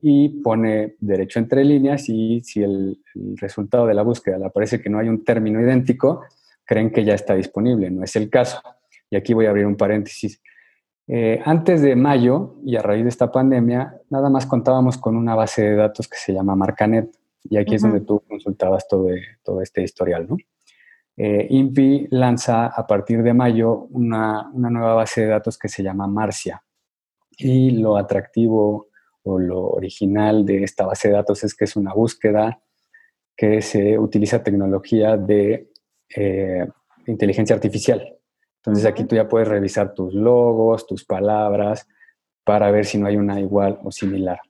y 0.00 0.28
pone 0.42 0.96
derecho 1.00 1.38
entre 1.38 1.64
líneas 1.64 2.08
y 2.08 2.40
si 2.42 2.62
el, 2.62 3.00
resultado 3.36 3.86
de 3.86 3.94
la 3.94 4.02
búsqueda 4.02 4.38
le 4.38 4.46
aparece 4.46 4.80
que 4.80 4.88
no 4.88 4.98
hay 4.98 5.08
un 5.08 5.24
término 5.24 5.60
idéntico, 5.60 6.22
creen 6.64 6.90
que 6.90 7.04
ya 7.04 7.14
está 7.14 7.34
disponible. 7.34 7.90
No 7.90 8.04
es 8.04 8.14
el 8.14 8.30
caso. 8.30 8.60
Y 9.10 9.16
aquí 9.16 9.34
voy 9.34 9.46
a 9.46 9.50
abrir 9.50 9.66
un 9.66 9.76
paréntesis. 9.76 10.40
Eh, 11.08 11.40
antes 11.44 11.82
de 11.82 11.96
mayo 11.96 12.56
y 12.64 12.76
a 12.76 12.82
raíz 12.82 13.02
de 13.02 13.08
esta 13.08 13.32
pandemia, 13.32 14.00
nada 14.10 14.30
más 14.30 14.46
contábamos 14.46 14.98
con 14.98 15.16
una 15.16 15.34
base 15.34 15.62
de 15.62 15.74
datos 15.74 16.06
que 16.06 16.16
se 16.16 16.32
llama 16.32 16.54
Marcanet. 16.54 17.10
Y 17.44 17.56
aquí 17.56 17.74
es 17.74 17.82
donde 17.82 18.00
tú 18.00 18.22
consultabas 18.28 18.86
todo, 18.86 19.08
todo 19.42 19.62
este 19.62 19.82
historial, 19.82 20.26
¿no? 20.28 20.36
Eh, 21.16 21.48
INPI 21.50 22.08
lanza 22.10 22.66
a 22.66 22.86
partir 22.86 23.24
de 23.24 23.34
mayo 23.34 23.88
una, 23.90 24.48
una, 24.52 24.70
nueva 24.70 24.94
base 24.94 25.22
de 25.22 25.26
datos 25.26 25.58
que 25.58 25.68
se 25.68 25.82
llama 25.82 26.06
Marcia. 26.06 26.62
Y 27.36 27.72
lo 27.72 27.96
atractivo 27.96 28.87
o 29.28 29.38
lo 29.38 29.68
original 29.68 30.44
de 30.44 30.64
esta 30.64 30.86
base 30.86 31.08
de 31.08 31.14
datos 31.14 31.44
es 31.44 31.54
que 31.54 31.64
es 31.64 31.76
una 31.76 31.92
búsqueda 31.92 32.60
que 33.36 33.62
se 33.62 33.98
utiliza 33.98 34.42
tecnología 34.42 35.16
de 35.16 35.70
eh, 36.14 36.66
inteligencia 37.06 37.54
artificial. 37.54 38.16
Entonces 38.56 38.84
aquí 38.84 39.04
tú 39.04 39.14
ya 39.14 39.28
puedes 39.28 39.48
revisar 39.48 39.94
tus 39.94 40.12
logos, 40.14 40.86
tus 40.86 41.04
palabras, 41.04 41.86
para 42.44 42.70
ver 42.70 42.84
si 42.84 42.98
no 42.98 43.06
hay 43.06 43.16
una 43.16 43.40
igual 43.40 43.78
o 43.84 43.92
similar. 43.92 44.40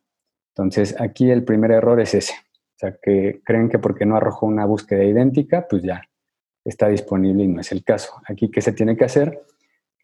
Entonces 0.55 0.95
aquí 0.99 1.31
el 1.31 1.45
primer 1.45 1.73
error 1.73 2.01
es 2.01 2.15
ese. 2.15 2.33
O 2.33 2.79
sea, 2.79 2.97
que 3.03 3.41
creen 3.45 3.69
que 3.69 3.79
porque 3.79 4.07
no 4.07 4.17
arrojó 4.17 4.47
una 4.47 4.65
búsqueda 4.65 5.05
idéntica, 5.05 5.67
pues 5.69 5.83
ya 5.83 6.03
está 6.65 6.89
disponible 6.89 7.45
y 7.45 7.49
no 7.49 7.61
es 7.61 7.73
el 7.73 7.83
caso. 7.85 8.13
Aquí, 8.27 8.51
¿qué 8.51 8.61
se 8.61 8.73
tiene 8.73 8.97
que 8.97 9.05
hacer? 9.05 9.43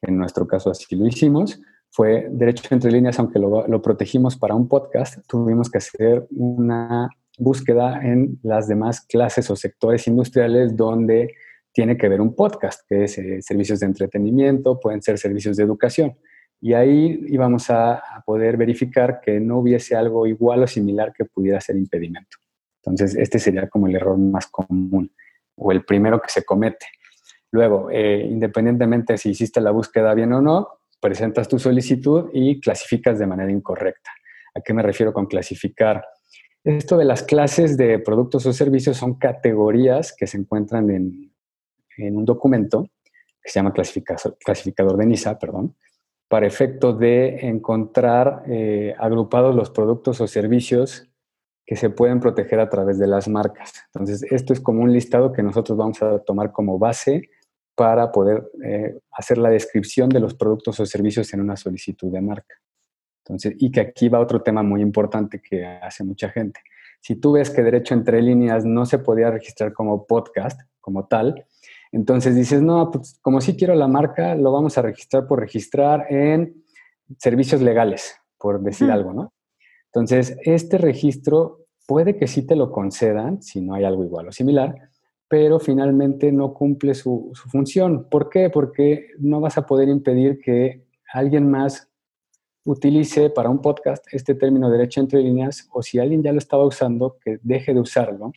En 0.03 0.19
nuestro 0.19 0.47
caso 0.47 0.71
así 0.71 0.95
lo 0.97 1.07
hicimos. 1.07 1.61
Fue 1.95 2.27
derecho 2.29 2.75
entre 2.75 2.91
líneas, 2.91 3.21
aunque 3.21 3.39
lo, 3.39 3.69
lo 3.69 3.81
protegimos 3.81 4.37
para 4.37 4.57
un 4.57 4.67
podcast, 4.67 5.25
tuvimos 5.29 5.71
que 5.71 5.79
hacer 5.79 6.27
una 6.31 7.09
búsqueda 7.39 8.01
en 8.03 8.41
las 8.43 8.67
demás 8.67 9.03
clases 9.03 9.49
o 9.49 9.55
sectores 9.55 10.09
industriales 10.09 10.77
donde 10.77 11.35
tiene 11.73 11.97
que 11.97 12.09
ver 12.09 12.21
un 12.21 12.35
podcast, 12.35 12.81
que 12.89 13.05
es 13.05 13.17
eh, 13.19 13.41
servicios 13.43 13.79
de 13.79 13.87
entretenimiento, 13.87 14.81
pueden 14.81 15.03
ser 15.03 15.19
servicios 15.19 15.57
de 15.57 15.63
educación. 15.63 16.17
Y 16.61 16.73
ahí 16.73 17.25
íbamos 17.29 17.71
a, 17.71 18.03
poder 18.27 18.57
verificar 18.57 19.21
que 19.21 19.39
no 19.39 19.59
hubiese 19.59 19.95
algo 19.95 20.27
igual 20.27 20.65
o 20.65 20.67
similar 20.67 21.13
que 21.13 21.27
pudiera 21.27 21.61
ser 21.61 21.77
impedimento. 21.77 22.39
Entonces, 22.83 23.15
este 23.15 23.39
sería 23.39 23.69
como 23.69 23.87
el 23.87 23.95
error 23.95 24.19
más 24.19 24.49
común 24.49 25.13
o 25.55 25.71
el 25.71 25.85
primero 25.85 26.21
que 26.21 26.31
se 26.31 26.45
comete. 26.45 26.87
Luego, 27.53 27.89
eh, 27.93 28.27
independientemente 28.29 29.17
si 29.17 29.31
hiciste 29.31 29.61
la 29.61 29.71
búsqueda 29.71 30.13
bien 30.15 30.33
o 30.33 30.43
no, 30.43 30.69
presentas 31.05 31.47
tu 31.49 31.59
solicitud 31.59 32.31
y 32.33 32.59
clasificas 32.63 33.19
de 33.19 33.27
manera 33.27 33.53
incorrecta. 33.53 34.11
¿A 34.55 34.63
qué 34.63 34.73
me 34.73 34.83
refiero 34.83 35.13
con 35.13 35.27
clasificar? 35.27 36.03
Esto 36.65 36.97
de 36.97 37.05
las 37.05 37.23
clases 37.23 37.77
de 37.77 37.99
productos 37.99 38.47
o 38.47 38.55
servicios 38.55 38.97
son 38.97 39.19
categorías 39.19 40.15
que 40.17 40.27
se 40.27 40.39
encuentran 40.39 40.89
en, 40.89 41.31
en 41.99 42.17
un 42.17 42.25
documento 42.25 42.89
que 43.43 43.51
se 43.51 43.59
llama 43.59 43.75
clasificador, 43.75 44.97
de 44.97 45.05
NISA, 45.05 45.39
perdón, 45.39 45.77
para 46.27 46.47
efecto 46.47 46.95
de 46.95 47.49
encontrar 47.49 48.45
eh, 48.47 48.95
agrupados 48.99 49.55
los 49.55 49.69
productos 49.69 50.23
o 50.23 50.27
servicios 50.27 51.07
que 51.67 51.77
se 51.77 51.91
pueden 51.91 52.19
proteger 52.19 52.61
a 52.61 52.71
través 52.71 52.99
de 52.99 53.09
las 53.09 53.29
marcas. 53.29 53.75
Entonces, 53.93 54.23
esto 54.33 54.55
es 54.55 54.61
como 54.61 54.81
un 54.81 54.91
listado 54.91 55.35
que 55.35 55.43
nosotros 55.43 55.77
vamos 55.77 56.03
a 56.03 56.21
tomar 56.21 56.51
como 56.51 56.79
base 56.79 57.29
para 57.75 58.13
poder 58.13 58.51
eh, 58.65 58.99
hacer 59.13 59.39
la 59.39 59.51
descripción 59.51 60.09
de 60.09 60.21
los 60.21 60.35
productos 60.35 60.79
o 60.81 60.87
servicios 60.87 61.33
en 61.35 61.41
una 61.41 61.57
solicitud 61.57 62.13
de 62.13 62.21
marca. 62.21 62.55
Entonces, 63.25 63.55
y 63.59 63.71
que 63.71 63.81
aquí 63.81 64.09
va 64.09 64.21
otro 64.21 64.43
tema 64.43 64.63
muy 64.63 64.83
importante 64.83 65.41
que 65.41 65.65
hace 65.65 66.05
mucha 66.05 66.29
gente. 66.29 66.61
Si 67.01 67.17
tú 67.17 67.33
ves 67.33 67.51
que 67.51 67.63
derecho 67.63 67.95
entre 67.95 68.23
líneas 68.23 68.65
no 68.65 68.87
se 68.87 68.99
podía 68.99 69.31
registrar 69.31 69.73
como 69.73 70.07
podcast, 70.07 70.61
como 70.81 71.07
tal, 71.07 71.47
entonces 71.91 72.35
dices, 72.35 72.61
no, 72.61 72.91
pues 72.91 73.19
como 73.23 73.41
sí 73.41 73.57
quiero 73.57 73.75
la 73.75 73.89
marca, 73.89 74.35
lo 74.35 74.53
vamos 74.53 74.77
a 74.79 74.83
registrar 74.83 75.27
por 75.27 75.41
registrar 75.41 76.07
en 76.11 76.65
servicios 77.19 77.61
legales, 77.61 78.17
por 78.39 78.61
decir 78.61 78.91
algo, 78.91 79.13
¿no? 79.13 79.33
Entonces, 79.87 80.37
este 80.43 80.77
registro 80.77 81.67
puede 81.87 82.17
que 82.17 82.27
sí 82.27 82.47
te 82.47 82.57
lo 82.57 82.73
concedan, 82.73 83.43
si 83.43 83.61
no 83.61 83.75
hay 83.75 83.85
algo 83.85 84.05
igual 84.05 84.29
o 84.29 84.33
similar, 84.33 84.75
pero 85.35 85.59
finalmente 85.59 86.31
no 86.31 86.55
cumple 86.55 86.95
su, 86.95 87.33
su 87.35 87.49
función. 87.49 88.09
¿Por 88.09 88.31
qué? 88.31 88.51
Porque 88.51 89.09
no 89.19 89.41
vas 89.41 89.59
a 89.59 89.67
poder 89.67 89.89
impedir 89.89 90.39
que 90.39 90.87
alguien 91.13 91.51
más 91.51 91.91
utilice 92.65 93.31
para 93.31 93.51
un 93.51 93.61
podcast 93.61 94.07
este 94.13 94.37
término 94.37 94.71
derecho 94.71 95.01
entre 95.01 95.21
líneas 95.23 95.69
o 95.73 95.83
si 95.83 95.99
alguien 95.99 96.23
ya 96.23 96.31
lo 96.31 96.39
estaba 96.39 96.65
usando, 96.65 97.17
que 97.21 97.41
deje 97.43 97.75
de 97.75 97.81
usarlo 97.81 98.31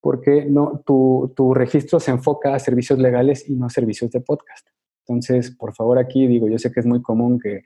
porque 0.00 0.44
no, 0.44 0.82
tu, 0.84 1.32
tu, 1.36 1.54
registro 1.54 2.00
se 2.00 2.10
enfoca 2.10 2.56
a 2.56 2.58
servicios 2.58 2.98
legales 2.98 3.48
y 3.48 3.54
no 3.54 3.66
a 3.66 3.70
servicios 3.70 4.10
de 4.10 4.20
podcast. 4.20 4.66
Entonces, 5.06 5.52
por 5.52 5.76
favor, 5.76 5.96
aquí 5.96 6.26
digo, 6.26 6.48
yo 6.48 6.58
sé 6.58 6.72
que 6.72 6.80
es 6.80 6.86
muy 6.86 7.02
común 7.02 7.38
que, 7.38 7.62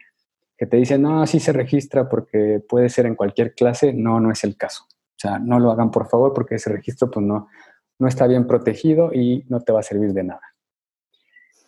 que 0.58 0.66
te 0.66 0.76
dicen, 0.76 1.00
no, 1.00 1.26
sí 1.26 1.40
se 1.40 1.54
registra 1.54 2.10
porque 2.10 2.62
puede 2.68 2.90
ser 2.90 3.06
en 3.06 3.14
cualquier 3.14 3.54
clase. 3.54 3.94
No, 3.94 4.20
no 4.20 4.30
es 4.30 4.44
el 4.44 4.54
caso. 4.54 4.84
O 4.84 5.18
sea, 5.18 5.38
no 5.38 5.58
lo 5.58 5.70
hagan, 5.70 5.90
por 5.90 6.10
favor, 6.10 6.34
porque 6.34 6.56
ese 6.56 6.68
registro 6.70 7.10
pues, 7.10 7.24
no, 7.24 7.48
no 7.98 8.08
está 8.08 8.26
bien 8.26 8.46
protegido 8.46 9.12
y 9.12 9.44
no 9.48 9.60
te 9.60 9.72
va 9.72 9.80
a 9.80 9.82
servir 9.84 10.12
de 10.12 10.24
nada. 10.24 10.42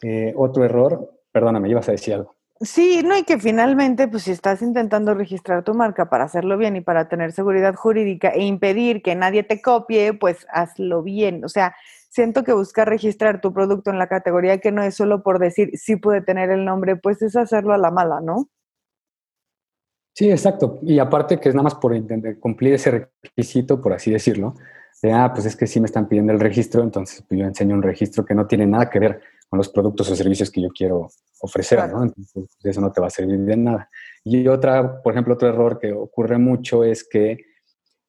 Eh, 0.03 0.33
otro 0.37 0.65
error, 0.65 1.21
perdóname, 1.33 1.69
ibas 1.69 1.89
a 1.89 1.93
decir 1.93 2.15
algo. 2.15 2.37
Sí, 2.61 3.03
no, 3.05 3.17
y 3.17 3.23
que 3.23 3.39
finalmente, 3.39 4.09
pues 4.09 4.25
si 4.25 4.33
estás 4.33 4.63
intentando 4.63 5.15
registrar 5.15 5.63
tu 5.63 5.75
marca 5.75 6.11
para 6.11 6.25
hacerlo 6.25 6.59
bien 6.59 6.75
y 6.75 6.81
para 6.81 7.09
tener 7.09 7.33
seguridad 7.33 7.75
jurídica 7.75 8.31
e 8.31 8.43
impedir 8.43 9.01
que 9.01 9.15
nadie 9.15 9.45
te 9.45 9.63
copie, 9.63 10.13
pues 10.13 10.45
hazlo 10.51 11.05
bien. 11.05 11.45
O 11.45 11.49
sea, 11.49 11.77
siento 12.09 12.43
que 12.43 12.53
buscar 12.53 12.89
registrar 12.89 13.41
tu 13.41 13.53
producto 13.53 13.91
en 13.91 13.99
la 13.99 14.09
categoría 14.09 14.59
que 14.59 14.73
no 14.73 14.83
es 14.83 14.97
solo 14.97 15.23
por 15.23 15.39
decir 15.39 15.71
sí 15.75 15.95
puede 15.95 16.21
tener 16.21 16.51
el 16.51 16.65
nombre, 16.65 16.97
pues 16.97 17.23
es 17.23 17.37
hacerlo 17.37 17.75
a 17.75 17.79
la 17.79 17.93
mala, 17.93 18.21
¿no? 18.21 18.49
Sí, 20.15 20.29
exacto. 20.29 20.81
Y 20.83 20.99
aparte 20.99 21.39
que 21.39 21.51
es 21.51 21.55
nada 21.55 21.63
más 21.63 21.77
por 21.77 21.95
cumplir 22.41 22.75
ese 22.75 23.09
requisito, 23.23 23.81
por 23.81 23.93
así 23.93 24.11
decirlo, 24.11 24.57
de, 25.03 25.13
ah, 25.13 25.31
pues 25.33 25.47
es 25.47 25.57
que 25.57 25.67
sí 25.67 25.81
me 25.81 25.87
están 25.87 26.09
pidiendo 26.09 26.33
el 26.33 26.41
registro, 26.41 26.83
entonces 26.83 27.25
pues 27.29 27.41
yo 27.41 27.47
enseño 27.47 27.75
un 27.75 27.83
registro 27.83 28.25
que 28.25 28.35
no 28.35 28.47
tiene 28.47 28.67
nada 28.67 28.91
que 28.91 28.99
ver 28.99 29.21
con 29.49 29.59
los 29.59 29.69
productos 29.69 30.11
o 30.11 30.17
servicios 30.17 30.51
que 30.51 30.61
yo 30.61 30.69
quiero 30.69 31.09
ofrecer, 31.41 31.91
¿no? 31.91 32.03
Entonces, 32.03 32.49
eso 32.63 32.81
no 32.81 32.93
te 32.93 33.01
va 33.01 33.07
a 33.07 33.11
servir 33.11 33.39
de 33.39 33.57
nada. 33.57 33.89
Y 34.25 34.47
otra, 34.49 35.01
por 35.03 35.15
ejemplo, 35.15 35.35
otro 35.35 35.49
error 35.49 35.79
que 35.79 35.93
ocurre 35.93 36.39
mucho 36.39 36.85
es 36.85 37.09
que 37.09 37.39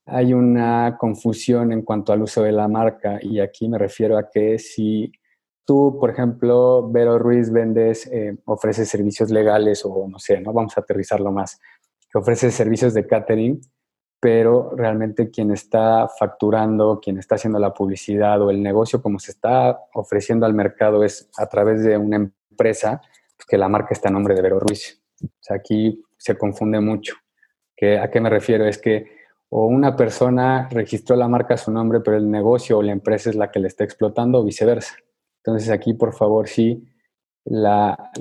hay 0.06 0.34
una 0.34 0.98
confusión 1.00 1.72
en 1.72 1.84
cuanto 1.84 2.12
al 2.12 2.24
uso 2.24 2.42
de 2.44 2.52
la 2.52 2.68
marca 2.68 3.20
y 3.22 3.40
aquí 3.40 3.70
me 3.70 3.78
refiero 3.78 4.18
a 4.18 4.30
que 4.30 4.58
si 4.58 5.12
tú, 5.66 5.98
por 6.00 6.10
ejemplo, 6.10 6.90
Vero 6.90 7.20
Ruiz 7.20 7.52
vendes, 7.52 8.08
eh, 8.08 8.36
ofreces 8.46 8.90
servicios 8.90 9.30
legales 9.30 9.86
o 9.86 10.08
no 10.10 10.18
sé, 10.18 10.42
¿no? 10.42 10.52
Vamos 10.52 10.76
a 10.78 10.82
aterrizarlo 10.82 11.32
más, 11.32 11.60
que 12.12 12.18
ofreces 12.18 12.56
servicios 12.56 12.94
de 12.96 13.06
catering, 13.06 13.62
pero 14.20 14.72
realmente 14.76 15.30
quien 15.30 15.52
está 15.52 16.08
facturando, 16.08 17.00
quien 17.02 17.18
está 17.18 17.36
haciendo 17.36 17.60
la 17.60 17.74
publicidad 17.74 18.42
o 18.42 18.50
el 18.50 18.62
negocio 18.62 19.02
como 19.02 19.20
se 19.20 19.32
está 19.32 19.80
ofreciendo 19.94 20.46
al 20.46 20.54
mercado 20.54 21.04
es 21.04 21.30
a 21.38 21.48
través 21.48 21.84
de 21.84 21.98
una 21.98 22.18
empresa, 22.18 23.02
pues 23.38 23.46
que 23.48 23.58
la 23.58 23.70
marca 23.70 23.90
está 23.92 24.10
a 24.10 24.12
nombre 24.12 24.36
de 24.36 24.42
Vero 24.42 24.60
Ruiz. 24.60 25.02
O 25.24 25.28
sea, 25.40 25.58
aquí 25.58 26.04
se 26.18 26.38
confunde 26.38 26.80
mucho. 26.82 27.16
¿Que, 27.76 27.98
¿A 27.98 28.12
qué 28.12 28.20
me 28.20 28.30
refiero? 28.30 28.66
Es 28.66 28.78
que 28.78 29.20
o 29.50 29.66
una 29.66 29.96
persona 29.96 30.68
registró 30.70 31.16
la 31.16 31.28
marca 31.28 31.56
a 31.56 31.58
su 31.58 31.72
nombre, 31.72 32.02
pero 32.02 32.18
el 32.18 32.30
negocio 32.30 32.78
o 32.78 32.84
la 32.84 32.92
empresa 32.92 33.30
es 33.30 33.36
la 33.36 33.50
que 33.50 33.60
le 33.60 33.68
está 33.68 33.84
explotando 33.84 34.40
o 34.40 34.44
viceversa. 34.44 34.96
Entonces 35.44 35.70
aquí, 35.70 35.94
por 35.94 36.14
favor, 36.14 36.48
sí, 36.48 36.88
la, 37.46 38.12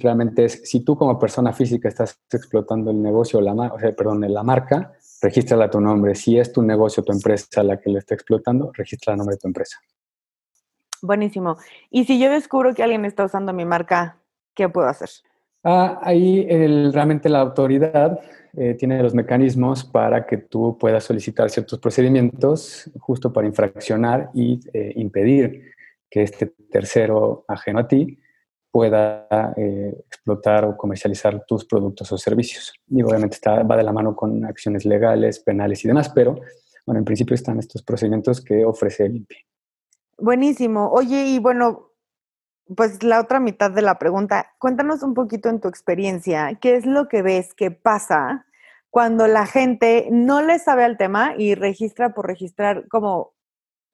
realmente 0.00 0.46
es, 0.46 0.62
si 0.64 0.80
tú 0.80 0.96
como 0.96 1.18
persona 1.18 1.52
física 1.52 1.88
estás 1.88 2.18
explotando 2.32 2.90
el 2.90 3.02
negocio, 3.02 3.40
la, 3.40 3.52
o 3.52 3.78
sea, 3.78 3.94
perdón, 3.94 4.32
la 4.32 4.42
marca, 4.42 4.94
regístrala 5.20 5.70
tu 5.70 5.80
nombre. 5.80 6.14
Si 6.14 6.38
es 6.38 6.52
tu 6.52 6.62
negocio, 6.62 7.02
tu 7.02 7.12
empresa 7.12 7.62
la 7.62 7.78
que 7.78 7.90
le 7.90 7.98
está 7.98 8.14
explotando, 8.14 8.70
registra 8.74 9.12
el 9.12 9.18
nombre 9.18 9.34
de 9.34 9.40
tu 9.40 9.48
empresa. 9.48 9.78
Buenísimo. 11.02 11.56
Y 11.90 12.04
si 12.04 12.18
yo 12.18 12.30
descubro 12.30 12.74
que 12.74 12.82
alguien 12.82 13.04
está 13.04 13.24
usando 13.24 13.52
mi 13.52 13.64
marca, 13.64 14.18
¿qué 14.54 14.68
puedo 14.68 14.88
hacer? 14.88 15.10
Ah, 15.64 15.98
ahí 16.02 16.46
realmente 16.90 17.28
la 17.28 17.40
autoridad 17.40 18.20
eh, 18.56 18.74
tiene 18.74 19.02
los 19.02 19.14
mecanismos 19.14 19.84
para 19.84 20.26
que 20.26 20.38
tú 20.38 20.76
puedas 20.78 21.04
solicitar 21.04 21.50
ciertos 21.50 21.78
procedimientos 21.78 22.90
justo 22.98 23.32
para 23.32 23.46
infraccionar 23.46 24.30
y 24.34 24.60
eh, 24.72 24.92
impedir 24.96 25.72
que 26.10 26.22
este 26.22 26.46
tercero 26.70 27.44
ajeno 27.46 27.80
a 27.80 27.88
ti 27.88 28.18
pueda 28.78 29.26
eh, 29.56 29.92
explotar 30.06 30.64
o 30.64 30.76
comercializar 30.76 31.44
tus 31.44 31.64
productos 31.64 32.12
o 32.12 32.16
servicios. 32.16 32.72
Y 32.86 33.02
obviamente 33.02 33.34
está, 33.34 33.64
va 33.64 33.76
de 33.76 33.82
la 33.82 33.90
mano 33.92 34.14
con 34.14 34.44
acciones 34.44 34.84
legales, 34.84 35.40
penales 35.40 35.84
y 35.84 35.88
demás, 35.88 36.10
pero 36.10 36.36
bueno, 36.86 37.00
en 37.00 37.04
principio 37.04 37.34
están 37.34 37.58
estos 37.58 37.82
procedimientos 37.82 38.40
que 38.40 38.64
ofrece 38.64 39.06
el 39.06 39.16
INPI. 39.16 39.34
Buenísimo. 40.16 40.90
Oye, 40.92 41.24
y 41.26 41.40
bueno, 41.40 41.90
pues 42.76 43.02
la 43.02 43.20
otra 43.20 43.40
mitad 43.40 43.72
de 43.72 43.82
la 43.82 43.98
pregunta, 43.98 44.52
cuéntanos 44.60 45.02
un 45.02 45.14
poquito 45.14 45.48
en 45.48 45.60
tu 45.60 45.66
experiencia, 45.66 46.56
¿qué 46.60 46.76
es 46.76 46.86
lo 46.86 47.08
que 47.08 47.22
ves 47.22 47.54
que 47.54 47.72
pasa 47.72 48.46
cuando 48.90 49.26
la 49.26 49.44
gente 49.46 50.06
no 50.12 50.40
le 50.40 50.60
sabe 50.60 50.84
al 50.84 50.96
tema 50.96 51.34
y 51.36 51.56
registra 51.56 52.14
por 52.14 52.28
registrar 52.28 52.86
como 52.86 53.34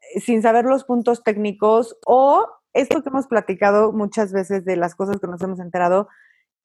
eh, 0.03 0.20
sin 0.20 0.42
saber 0.42 0.66
los 0.66 0.85
puntos 0.85 1.23
técnicos 1.23 1.97
o 2.05 2.47
esto 2.75 3.03
que 3.03 3.09
hemos 3.09 3.27
platicado 3.27 3.93
muchas 3.93 4.33
veces 4.33 4.65
de 4.65 4.77
las 4.77 4.95
cosas 4.95 5.19
que 5.21 5.27
nos 5.27 5.41
hemos 5.43 5.61
enterado, 5.61 6.09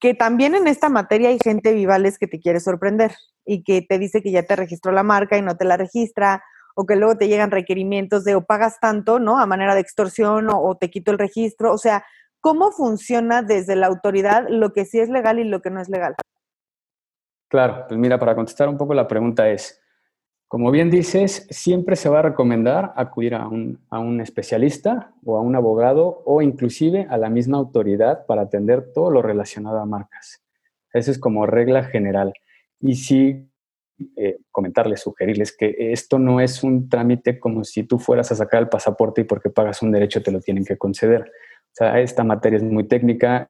que 0.00 0.14
también 0.14 0.54
en 0.54 0.66
esta 0.66 0.88
materia 0.88 1.28
hay 1.28 1.38
gente 1.42 1.72
vivales 1.72 2.18
que 2.18 2.26
te 2.26 2.40
quiere 2.40 2.60
sorprender 2.60 3.12
y 3.44 3.62
que 3.62 3.82
te 3.82 3.98
dice 3.98 4.22
que 4.22 4.32
ya 4.32 4.42
te 4.42 4.56
registró 4.56 4.92
la 4.92 5.02
marca 5.02 5.38
y 5.38 5.42
no 5.42 5.56
te 5.56 5.64
la 5.64 5.76
registra, 5.76 6.42
o 6.74 6.86
que 6.86 6.96
luego 6.96 7.16
te 7.16 7.28
llegan 7.28 7.50
requerimientos 7.50 8.24
de 8.24 8.34
o 8.34 8.44
pagas 8.44 8.80
tanto, 8.80 9.18
¿no? 9.18 9.38
A 9.38 9.46
manera 9.46 9.74
de 9.74 9.80
extorsión 9.80 10.48
o, 10.50 10.60
o 10.60 10.76
te 10.76 10.90
quito 10.90 11.10
el 11.10 11.18
registro. 11.18 11.72
O 11.72 11.78
sea, 11.78 12.04
¿cómo 12.40 12.72
funciona 12.72 13.42
desde 13.42 13.76
la 13.76 13.86
autoridad 13.86 14.46
lo 14.48 14.72
que 14.72 14.84
sí 14.84 14.98
es 14.98 15.08
legal 15.08 15.38
y 15.38 15.44
lo 15.44 15.60
que 15.60 15.70
no 15.70 15.80
es 15.80 15.88
legal? 15.88 16.14
Claro, 17.48 17.84
pues 17.88 17.98
mira, 17.98 18.18
para 18.18 18.34
contestar 18.34 18.68
un 18.68 18.78
poco 18.78 18.94
la 18.94 19.08
pregunta 19.08 19.48
es, 19.50 19.79
como 20.50 20.72
bien 20.72 20.90
dices, 20.90 21.46
siempre 21.48 21.94
se 21.94 22.08
va 22.08 22.18
a 22.18 22.22
recomendar 22.22 22.92
acudir 22.96 23.36
a 23.36 23.46
un, 23.46 24.20
especialista 24.20 25.14
o 25.24 25.36
a 25.36 25.40
un 25.40 25.54
abogado 25.54 26.24
o 26.26 26.42
inclusive 26.42 27.06
a 27.08 27.18
la 27.18 27.30
misma 27.30 27.58
autoridad 27.58 28.26
para 28.26 28.42
atender 28.42 28.92
todo 28.92 29.12
lo 29.12 29.22
relacionado 29.22 29.78
a 29.78 29.86
marcas. 29.86 30.42
Eso 30.92 31.12
es 31.12 31.20
como 31.20 31.46
regla 31.46 31.84
general. 31.84 32.32
Y 32.80 32.96
sí, 32.96 33.48
eh, 34.16 34.38
comentarles, 34.50 35.02
sugerirles 35.02 35.56
que 35.56 35.92
esto 35.92 36.18
no 36.18 36.40
es 36.40 36.64
un 36.64 36.88
trámite 36.88 37.38
como 37.38 37.62
si 37.62 37.84
tú 37.84 38.00
fueras 38.00 38.32
a 38.32 38.34
sacar 38.34 38.60
el 38.60 38.68
pasaporte 38.68 39.20
y 39.20 39.24
porque 39.26 39.50
pagas 39.50 39.82
un 39.82 39.92
derecho 39.92 40.20
te 40.20 40.32
lo 40.32 40.40
tienen 40.40 40.64
que 40.64 40.76
conceder. 40.76 41.22
O 41.22 41.74
sea, 41.74 42.00
esta 42.00 42.24
materia 42.24 42.56
es 42.56 42.64
muy 42.64 42.88
técnica, 42.88 43.48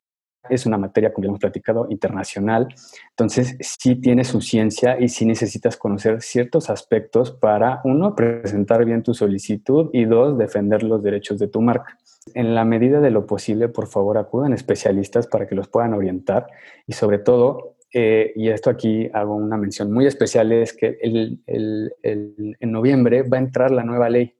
es 0.49 0.67
una 0.67 0.79
materia, 0.79 1.13
como 1.13 1.25
ya 1.25 1.29
hemos 1.29 1.41
platicado, 1.41 1.87
internacional. 1.91 2.69
Entonces, 3.11 3.57
sí 3.61 3.97
tiene 3.97 4.25
su 4.25 4.41
ciencia 4.41 4.99
y 4.99 5.09
sí 5.09 5.27
necesitas 5.27 5.77
conocer 5.77 6.23
ciertos 6.23 6.71
aspectos 6.71 7.31
para, 7.33 7.81
uno, 7.85 8.15
presentar 8.15 8.85
bien 8.85 9.03
tu 9.03 9.15
solicitud 9.15 9.91
y 9.93 10.05
dos, 10.05 10.39
defender 10.39 10.83
los 10.83 11.03
derechos 11.03 11.39
de 11.39 11.49
tu 11.49 11.61
marca. 11.61 11.99
En 12.35 12.55
la 12.55 12.65
medida 12.65 13.01
de 13.01 13.11
lo 13.11 13.27
posible, 13.27 13.69
por 13.69 13.87
favor, 13.87 14.19
acudan 14.19 14.53
especialistas 14.53 15.27
para 15.27 15.47
que 15.47 15.55
los 15.55 15.69
puedan 15.69 15.95
orientar 15.95 16.47
y 16.87 16.93
sobre 16.93 17.19
todo, 17.19 17.77
eh, 17.93 18.33
y 18.37 18.49
esto 18.49 18.71
aquí 18.71 19.11
hago 19.13 19.35
una 19.35 19.57
mención 19.57 19.91
muy 19.93 20.07
especial, 20.07 20.53
es 20.53 20.73
que 20.73 20.99
en 21.03 22.73
noviembre 22.73 23.23
va 23.23 23.39
a 23.39 23.41
entrar 23.41 23.71
la 23.71 23.85
nueva 23.85 24.09
ley 24.09 24.35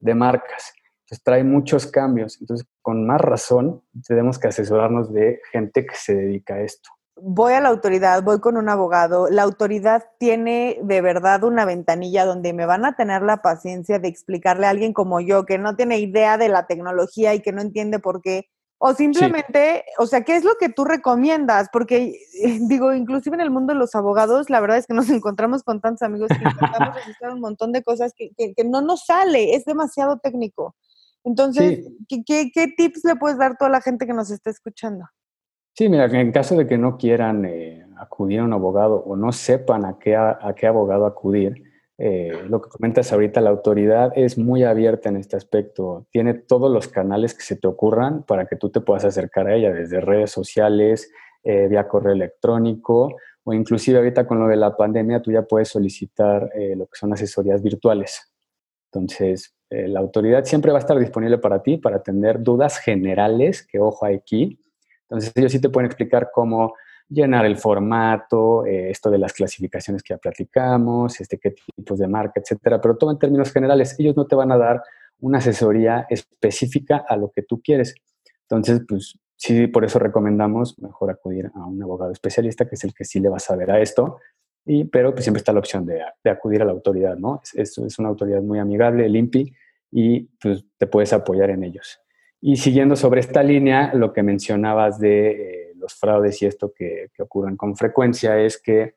de 0.00 0.14
marcas 0.14 0.74
trae 1.20 1.44
muchos 1.44 1.86
cambios. 1.86 2.38
Entonces, 2.40 2.66
con 2.80 3.06
más 3.06 3.20
razón, 3.20 3.82
tenemos 4.06 4.38
que 4.38 4.48
asesorarnos 4.48 5.12
de 5.12 5.40
gente 5.50 5.84
que 5.84 5.94
se 5.94 6.14
dedica 6.14 6.54
a 6.54 6.60
esto. 6.62 6.90
Voy 7.16 7.52
a 7.52 7.60
la 7.60 7.68
autoridad, 7.68 8.22
voy 8.22 8.40
con 8.40 8.56
un 8.56 8.68
abogado. 8.68 9.28
La 9.28 9.42
autoridad 9.42 10.04
tiene 10.18 10.78
de 10.82 11.00
verdad 11.02 11.44
una 11.44 11.64
ventanilla 11.64 12.24
donde 12.24 12.52
me 12.52 12.66
van 12.66 12.84
a 12.84 12.96
tener 12.96 13.22
la 13.22 13.42
paciencia 13.42 13.98
de 13.98 14.08
explicarle 14.08 14.66
a 14.66 14.70
alguien 14.70 14.92
como 14.92 15.20
yo, 15.20 15.44
que 15.44 15.58
no 15.58 15.76
tiene 15.76 15.98
idea 15.98 16.38
de 16.38 16.48
la 16.48 16.66
tecnología 16.66 17.34
y 17.34 17.40
que 17.40 17.52
no 17.52 17.60
entiende 17.60 17.98
por 17.98 18.22
qué. 18.22 18.48
O 18.84 18.94
simplemente, 18.94 19.84
o 19.98 20.06
sea, 20.06 20.22
¿qué 20.22 20.34
es 20.34 20.42
lo 20.42 20.56
que 20.58 20.68
tú 20.68 20.84
recomiendas? 20.84 21.68
Porque, 21.72 22.18
digo, 22.62 22.92
inclusive 22.92 23.36
en 23.36 23.42
el 23.42 23.50
mundo 23.50 23.74
de 23.74 23.78
los 23.78 23.94
abogados, 23.94 24.50
la 24.50 24.60
verdad 24.60 24.78
es 24.78 24.86
que 24.88 24.94
nos 24.94 25.08
encontramos 25.10 25.62
con 25.62 25.80
tantos 25.80 26.02
amigos 26.02 26.28
que 26.28 26.42
intentamos 26.42 26.94
registrar 26.96 27.32
un 27.32 27.40
montón 27.40 27.70
de 27.70 27.84
cosas 27.84 28.12
que, 28.16 28.32
que 28.36 28.64
no 28.64 28.80
nos 28.80 29.04
sale, 29.04 29.54
es 29.54 29.64
demasiado 29.66 30.18
técnico. 30.18 30.74
Entonces, 31.24 31.88
¿qué, 32.08 32.74
tips 32.76 33.04
le 33.04 33.16
puedes 33.16 33.38
dar 33.38 33.52
a 33.52 33.54
toda 33.56 33.70
la 33.70 33.80
gente 33.80 34.06
que 34.06 34.12
nos 34.12 34.30
está 34.30 34.50
escuchando? 34.50 35.04
Sí, 35.74 35.88
mira, 35.88 36.04
en 36.06 36.32
caso 36.32 36.56
de 36.56 36.66
que 36.66 36.76
no 36.76 36.98
quieran 36.98 37.44
eh, 37.44 37.86
acudir 37.96 38.40
a 38.40 38.44
un 38.44 38.52
abogado 38.52 38.96
o 38.96 39.16
no 39.16 39.32
sepan 39.32 39.84
a 39.84 39.98
qué, 39.98 40.16
a, 40.16 40.54
qué 40.56 40.66
abogado 40.66 41.06
acudir, 41.06 41.62
eh, 41.96 42.32
lo 42.48 42.60
que 42.60 42.68
comentas 42.68 43.12
ahorita, 43.12 43.40
la 43.40 43.50
autoridad 43.50 44.12
es 44.16 44.36
muy 44.36 44.64
abierta 44.64 45.08
en 45.08 45.16
este 45.16 45.36
aspecto. 45.36 46.06
Tiene 46.10 46.34
todos 46.34 46.70
los 46.70 46.88
canales 46.88 47.34
que 47.34 47.42
se 47.42 47.56
te 47.56 47.68
ocurran 47.68 48.24
para 48.24 48.46
que 48.46 48.56
tú 48.56 48.70
te 48.70 48.80
puedas 48.80 49.04
acercar 49.04 49.46
a 49.46 49.54
ella, 49.54 49.72
desde 49.72 50.00
redes 50.00 50.30
sociales, 50.30 51.10
eh, 51.44 51.68
vía 51.68 51.86
correo 51.86 52.12
electrónico, 52.12 53.14
o 53.44 53.52
inclusive 53.52 53.98
ahorita 53.98 54.26
con 54.26 54.40
lo 54.40 54.48
de 54.48 54.56
la 54.56 54.76
pandemia, 54.76 55.22
tú 55.22 55.30
ya 55.32 55.42
puedes 55.42 55.68
solicitar 55.68 56.50
lo 56.76 56.86
que 56.86 56.96
son 56.96 57.12
asesorías 57.12 57.60
virtuales. 57.60 58.32
Entonces, 58.92 59.54
eh, 59.72 59.88
la 59.88 60.00
autoridad 60.00 60.44
siempre 60.44 60.70
va 60.70 60.76
a 60.76 60.80
estar 60.80 60.98
disponible 60.98 61.38
para 61.38 61.62
ti, 61.62 61.78
para 61.78 61.96
atender 61.96 62.42
dudas 62.42 62.78
generales, 62.78 63.66
que 63.66 63.78
ojo 63.78 64.04
aquí. 64.04 64.60
Entonces, 65.04 65.32
ellos 65.34 65.50
sí 65.50 65.62
te 65.62 65.70
pueden 65.70 65.86
explicar 65.86 66.30
cómo 66.30 66.74
llenar 67.08 67.46
el 67.46 67.56
formato, 67.56 68.66
eh, 68.66 68.90
esto 68.90 69.10
de 69.10 69.16
las 69.16 69.32
clasificaciones 69.32 70.02
que 70.02 70.12
ya 70.12 70.18
platicamos, 70.18 71.18
este, 71.20 71.38
qué 71.38 71.54
tipos 71.74 71.98
de 71.98 72.06
marca, 72.06 72.38
etcétera, 72.38 72.82
pero 72.82 72.98
todo 72.98 73.12
en 73.12 73.18
términos 73.18 73.50
generales. 73.50 73.98
Ellos 73.98 74.14
no 74.14 74.26
te 74.26 74.36
van 74.36 74.52
a 74.52 74.58
dar 74.58 74.82
una 75.20 75.38
asesoría 75.38 76.06
específica 76.10 77.06
a 77.08 77.16
lo 77.16 77.30
que 77.30 77.42
tú 77.42 77.62
quieres. 77.62 77.94
Entonces, 78.42 78.82
pues 78.86 79.18
sí, 79.36 79.68
por 79.68 79.86
eso 79.86 79.98
recomendamos 79.98 80.78
mejor 80.80 81.10
acudir 81.10 81.50
a 81.54 81.64
un 81.64 81.82
abogado 81.82 82.12
especialista, 82.12 82.68
que 82.68 82.74
es 82.74 82.84
el 82.84 82.92
que 82.92 83.06
sí 83.06 83.20
le 83.20 83.30
va 83.30 83.36
a 83.36 83.40
saber 83.40 83.70
a 83.70 83.80
esto, 83.80 84.18
y, 84.66 84.84
pero 84.84 85.12
pues 85.12 85.24
siempre 85.24 85.38
está 85.38 85.52
la 85.52 85.60
opción 85.60 85.86
de, 85.86 86.02
acudir 86.30 86.62
a 86.62 86.64
la 86.64 86.72
autoridad, 86.72 87.16
¿no? 87.16 87.40
Es, 87.54 87.78
es, 87.78 87.98
una 87.98 88.10
autoridad 88.10 88.42
muy 88.42 88.58
amigable, 88.58 89.06
el 89.06 89.16
INPI, 89.16 89.52
y 89.92 90.20
pues, 90.40 90.64
te 90.78 90.86
puedes 90.86 91.12
apoyar 91.12 91.50
en 91.50 91.62
ellos. 91.62 92.00
Y 92.40 92.56
siguiendo 92.56 92.96
sobre 92.96 93.20
esta 93.20 93.42
línea, 93.42 93.92
lo 93.94 94.12
que 94.12 94.24
mencionabas 94.24 94.98
de 94.98 95.30
eh, 95.30 95.72
los 95.76 95.94
fraudes 95.94 96.42
y 96.42 96.46
esto 96.46 96.72
que, 96.72 97.10
que, 97.14 97.22
ocurren 97.22 97.56
con 97.56 97.76
frecuencia 97.76 98.36
es 98.40 98.60
que 98.60 98.96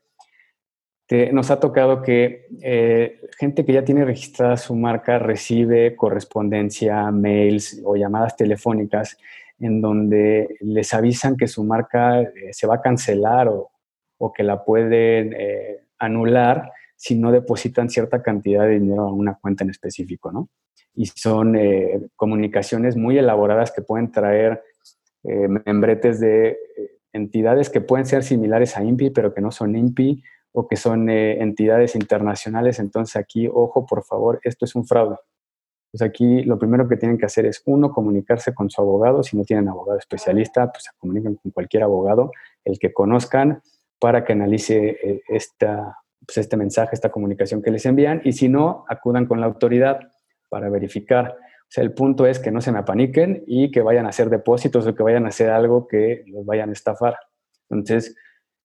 nos 1.32 1.52
ha 1.52 1.60
tocado 1.60 2.02
que 2.02 2.48
eh, 2.64 3.22
gente 3.38 3.64
que 3.64 3.74
ya 3.74 3.86
tiene 3.86 4.04
registrada 4.04 4.58
su 4.58 4.76
marca 4.76 5.20
recibe 5.20 5.96
correspondencia, 5.96 7.12
mails 7.12 7.80
o 7.86 7.96
llamadas 7.96 8.36
telefónicas 8.36 9.16
en 9.60 9.82
donde 9.82 10.58
les 10.62 10.92
avisan 10.96 11.38
que 11.38 11.48
su 11.48 11.64
marca 11.64 12.22
eh, 12.22 12.50
se 12.52 12.66
va 12.66 12.76
a 12.76 12.82
cancelar 12.82 13.48
o, 13.50 13.70
o 14.18 14.34
que 14.34 14.42
la 14.42 14.64
pueden 14.66 15.36
anular 16.00 16.72
si 16.96 17.16
no 17.16 17.32
depositan 17.32 17.90
cierta 17.90 18.22
cantidad 18.22 18.64
de 18.64 18.80
dinero 18.80 19.04
a 19.04 19.14
una 19.14 19.36
cuenta 19.36 19.64
en 19.64 19.70
específico, 19.70 20.32
¿no? 20.32 20.50
y 20.96 21.06
son 21.08 21.56
eh, 21.56 22.08
comunicaciones 22.16 22.96
muy 22.96 23.18
elaboradas 23.18 23.72
que 23.72 23.82
pueden 23.82 24.12
traer 24.12 24.64
eh, 25.24 25.48
membretes 25.66 26.20
de 26.20 26.50
eh, 26.50 26.58
entidades 27.14 27.70
que 27.70 27.82
pueden 27.82 28.06
ser 28.06 28.24
similares 28.24 28.78
a 28.78 28.84
INPI, 28.84 29.10
pero 29.10 29.34
que 29.34 29.42
no 29.42 29.52
son 29.52 29.76
INPI 29.76 30.24
o 30.54 30.68
que 30.68 30.78
son 30.78 31.10
entidades 31.10 31.96
internacionales. 31.96 32.80
Entonces 32.80 33.18
aquí, 33.18 33.48
ojo, 33.52 33.86
por 33.86 34.06
favor, 34.06 34.40
esto 34.44 34.64
es 34.64 34.74
un 34.76 34.88
fraude. 34.88 35.18
Pues 35.92 36.02
aquí 36.02 36.44
lo 36.44 36.58
primero 36.58 36.88
que 36.88 36.96
tienen 36.96 37.18
que 37.18 37.26
hacer 37.26 37.46
es, 37.46 37.62
uno, 37.66 37.92
comunicarse 37.92 38.54
con 38.54 38.70
su 38.70 38.82
abogado. 38.82 39.22
Si 39.22 39.36
no 39.36 39.44
tienen 39.44 39.68
abogado 39.68 40.00
especialista, 40.00 40.72
pues 40.72 40.86
se 40.86 40.92
comunican 40.98 41.36
con 41.36 41.52
cualquier 41.52 41.84
abogado, 41.84 42.32
el 42.64 42.80
que 42.80 42.94
conozcan, 42.94 43.62
para 44.00 44.24
que 44.24 44.32
analice 44.32 45.24
esta, 45.28 45.98
pues 46.26 46.38
este 46.38 46.58
mensaje, 46.58 46.92
esta 46.94 47.10
comunicación 47.10 47.62
que 47.62 47.72
les 47.72 47.86
envían. 47.86 48.22
Y 48.24 48.34
si 48.34 48.50
no, 48.50 48.86
acudan 48.88 49.26
con 49.26 49.40
la 49.40 49.46
autoridad 49.46 50.00
para 50.50 50.70
verificar. 50.70 51.36
O 51.38 51.68
sea, 51.70 51.84
el 51.84 51.94
punto 51.94 52.26
es 52.26 52.40
que 52.40 52.52
no 52.52 52.62
se 52.62 52.72
me 52.72 52.80
apaniquen 52.80 53.44
y 53.48 53.72
que 53.72 53.82
vayan 53.82 54.06
a 54.06 54.10
hacer 54.10 54.30
depósitos 54.30 54.86
o 54.88 54.96
que 54.96 55.04
vayan 55.04 55.26
a 55.26 55.30
hacer 55.30 55.50
algo 55.50 55.88
que 55.88 56.24
los 56.28 56.46
vayan 56.46 56.70
a 56.70 56.74
estafar. 56.74 57.18
Entonces, 57.70 58.16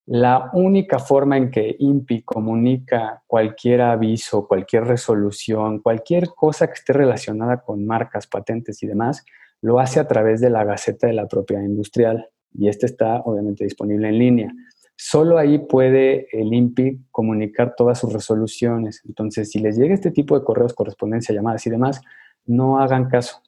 la 0.07 0.51
única 0.55 0.99
forma 0.99 1.37
en 1.37 1.51
que 1.51 1.77
INPI 1.79 2.23
comunica 2.23 3.23
cualquier 3.27 3.83
aviso, 3.83 4.47
cualquier 4.49 4.85
resolución, 4.85 5.79
cualquier 5.79 6.29
cosa 6.35 6.67
que 6.67 6.75
esté 6.75 6.93
relacionada 6.93 7.61
con 7.61 7.87
marcas, 7.87 8.27
patentes 8.27 8.83
y 8.83 8.87
demás, 8.87 9.25
lo 9.63 9.79
hace 9.79 10.01
a 10.01 10.09
través 10.09 10.41
de 10.41 10.51
la 10.51 10.65
Gaceta 10.65 11.07
de 11.07 11.13
la 11.13 11.29
Propiedad 11.29 11.63
Industrial 11.63 12.29
y 12.53 12.69
este 12.69 12.87
está 12.87 13.21
obviamente 13.21 13.65
disponible 13.65 14.09
en 14.09 14.19
línea. 14.19 14.53
Solo 15.03 15.39
ahí 15.39 15.59
puede 15.59 16.29
el 16.31 16.53
INPI 16.53 17.07
comunicar 17.11 17.75
todas 17.75 17.99
sus 17.99 18.13
resoluciones. 18.13 19.01
Entonces, 19.07 19.51
si 19.51 19.59
les 19.59 19.79
llega 19.79 19.95
este 19.95 20.11
tipo 20.11 20.39
de 20.39 20.45
correos, 20.45 20.75
correspondencia, 20.75 21.35
llamadas 21.35 21.67
y 21.67 21.71
demás, 21.71 22.03
no 22.45 22.79
hagan 22.79 23.09
caso. 23.09 23.41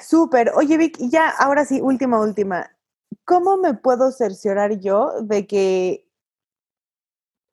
Súper. 0.00 0.50
Oye, 0.56 0.78
Vic, 0.78 0.96
ya, 0.98 1.28
ahora 1.28 1.66
sí, 1.66 1.82
última, 1.82 2.18
última. 2.18 2.70
¿Cómo 3.26 3.58
me 3.58 3.74
puedo 3.74 4.10
cerciorar 4.12 4.80
yo 4.80 5.12
de 5.20 5.46
que, 5.46 6.08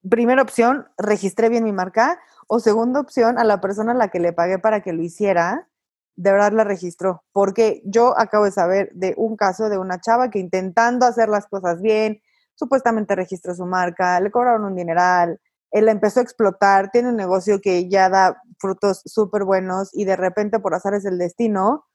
primera 0.09 0.41
opción, 0.41 0.87
registré 0.97 1.49
bien 1.49 1.65
mi 1.65 1.73
marca? 1.73 2.17
O 2.47 2.61
segunda 2.61 3.01
opción, 3.01 3.37
a 3.37 3.43
la 3.43 3.59
persona 3.59 3.91
a 3.91 3.95
la 3.95 4.07
que 4.07 4.21
le 4.21 4.31
pagué 4.31 4.59
para 4.59 4.81
que 4.81 4.93
lo 4.93 5.03
hiciera, 5.03 5.67
de 6.15 6.31
verdad 6.31 6.53
la 6.53 6.63
registró. 6.63 7.25
Porque 7.33 7.81
yo 7.83 8.17
acabo 8.17 8.45
de 8.45 8.51
saber 8.51 8.91
de 8.93 9.13
un 9.17 9.35
caso 9.35 9.67
de 9.67 9.77
una 9.77 9.99
chava 9.99 10.29
que 10.29 10.39
intentando 10.39 11.05
hacer 11.05 11.27
las 11.27 11.47
cosas 11.47 11.81
bien, 11.81 12.21
supuestamente 12.55 13.15
registró 13.15 13.53
su 13.53 13.65
marca, 13.65 14.19
le 14.19 14.31
cobraron 14.31 14.65
un 14.65 14.75
dineral, 14.75 15.39
él 15.71 15.89
empezó 15.89 16.19
a 16.19 16.23
explotar, 16.23 16.89
tiene 16.91 17.09
un 17.09 17.15
negocio 17.15 17.59
que 17.61 17.89
ya 17.89 18.09
da 18.09 18.41
frutos 18.59 19.01
súper 19.05 19.43
buenos 19.43 19.89
y 19.93 20.05
de 20.05 20.15
repente 20.15 20.59
por 20.59 20.73
azar 20.73 20.93
es 20.93 21.05
el 21.05 21.17
destino, 21.17 21.85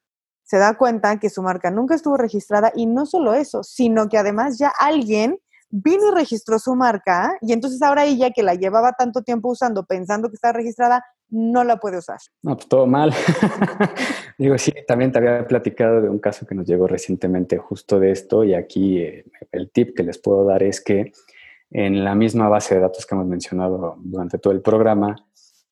se 0.42 0.58
da 0.58 0.76
cuenta 0.76 1.18
que 1.18 1.30
su 1.30 1.42
marca 1.42 1.70
nunca 1.70 1.94
estuvo 1.94 2.16
registrada 2.16 2.72
y 2.74 2.86
no 2.86 3.06
solo 3.06 3.34
eso, 3.34 3.62
sino 3.62 4.08
que 4.08 4.18
además 4.18 4.58
ya 4.58 4.72
alguien 4.78 5.38
vino 5.70 6.08
y 6.08 6.14
registró 6.14 6.58
su 6.58 6.74
marca 6.74 7.38
y 7.40 7.52
entonces 7.52 7.80
ahora 7.82 8.04
ella 8.04 8.32
que 8.32 8.42
la 8.42 8.54
llevaba 8.54 8.92
tanto 8.92 9.22
tiempo 9.22 9.48
usando 9.48 9.86
pensando 9.86 10.28
que 10.28 10.34
está 10.34 10.52
registrada, 10.52 11.04
no 11.30 11.64
la 11.64 11.78
puede 11.78 11.98
usar. 11.98 12.18
No, 12.42 12.56
pues 12.56 12.68
todo 12.68 12.86
mal. 12.86 13.12
Digo, 14.38 14.58
sí, 14.58 14.72
también 14.86 15.12
te 15.12 15.18
había 15.18 15.46
platicado 15.46 16.02
de 16.02 16.08
un 16.08 16.18
caso 16.18 16.46
que 16.46 16.54
nos 16.54 16.66
llegó 16.66 16.86
recientemente 16.86 17.58
justo 17.58 17.98
de 17.98 18.10
esto 18.10 18.44
y 18.44 18.54
aquí 18.54 18.98
eh, 18.98 19.24
el 19.52 19.70
tip 19.70 19.96
que 19.96 20.02
les 20.02 20.18
puedo 20.18 20.44
dar 20.44 20.62
es 20.62 20.80
que 20.80 21.12
en 21.70 22.04
la 22.04 22.14
misma 22.14 22.48
base 22.48 22.74
de 22.74 22.80
datos 22.80 23.06
que 23.06 23.14
hemos 23.14 23.26
mencionado 23.26 23.96
durante 24.00 24.38
todo 24.38 24.52
el 24.52 24.60
programa, 24.60 25.14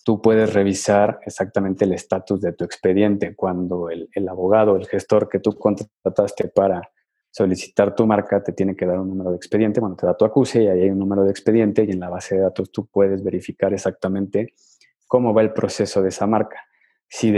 tú 0.04 0.22
puedes 0.22 0.54
revisar 0.54 1.18
exactamente 1.26 1.84
el 1.84 1.92
estatus 1.92 2.40
de 2.40 2.52
tu 2.52 2.64
expediente 2.64 3.34
cuando 3.34 3.90
el, 3.90 4.08
el 4.12 4.28
abogado, 4.28 4.76
el 4.76 4.86
gestor 4.86 5.28
que 5.28 5.40
tú 5.40 5.58
contrataste 5.58 6.48
para 6.48 6.80
solicitar 7.30 7.94
tu 7.94 8.06
marca 8.06 8.42
te 8.42 8.52
tiene 8.52 8.74
que 8.74 8.86
dar 8.86 8.98
un 8.98 9.08
número 9.08 9.30
de 9.30 9.36
expediente, 9.36 9.80
bueno, 9.80 9.96
te 9.96 10.06
da 10.06 10.16
tu 10.16 10.24
acuse 10.24 10.62
y 10.62 10.68
ahí 10.68 10.82
hay 10.82 10.90
un 10.90 10.98
número 10.98 11.24
de 11.24 11.30
expediente 11.30 11.84
y 11.84 11.90
en 11.90 12.00
la 12.00 12.08
base 12.08 12.36
de 12.36 12.42
datos 12.42 12.70
tú 12.70 12.86
puedes 12.86 13.22
verificar 13.22 13.72
exactamente 13.74 14.54
cómo 15.08 15.34
va 15.34 15.42
el 15.42 15.52
proceso 15.52 16.00
de 16.02 16.10
esa 16.10 16.26
marca. 16.26 16.64
Si, 17.10 17.34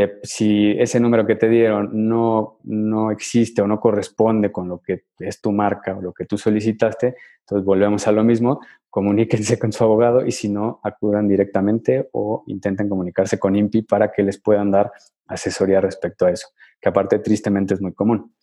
ese 0.79 0.99
número 0.99 1.25
que 1.25 1.37
te 1.37 1.49
dieron 1.49 2.09
no, 2.09 2.59
no 2.65 3.13
existe 3.13 3.63
o 3.63 3.69
no 3.69 3.79
corresponde 3.79 4.51
con 4.51 4.69
lo 4.69 4.81
que 4.81 5.05
es 5.21 5.41
tu 5.41 5.53
marca 5.53 5.97
o 5.97 6.03
lo 6.03 6.13
que 6.13 6.27
tú 6.27 6.37
solicitaste, 6.37 7.15
entonces 7.39 7.65
volvemos 7.65 8.07
a 8.09 8.13
lo 8.13 8.25
mismo, 8.25 8.61
comuníquense 8.91 9.59
con 9.61 9.73
su 9.73 9.85
abogado 9.85 10.27
y 10.27 10.33
si 10.33 10.49
no, 10.49 10.81
acudan 10.83 11.29
directamente 11.29 12.09
o 12.13 12.43
intenten 12.49 12.89
comunicarse 12.89 13.39
con 13.39 13.55
INPI 13.55 13.83
para 13.83 14.11
que 14.11 14.25
les 14.25 14.39
puedan 14.41 14.73
dar 14.73 14.93
asesoría 15.29 15.81
respecto 15.81 16.27
a 16.27 16.33
eso, 16.33 16.49
que 16.81 16.89
aparte 16.89 17.21
tristemente 17.21 17.75
es 17.75 17.81
muy 17.81 17.95
común 17.95 18.35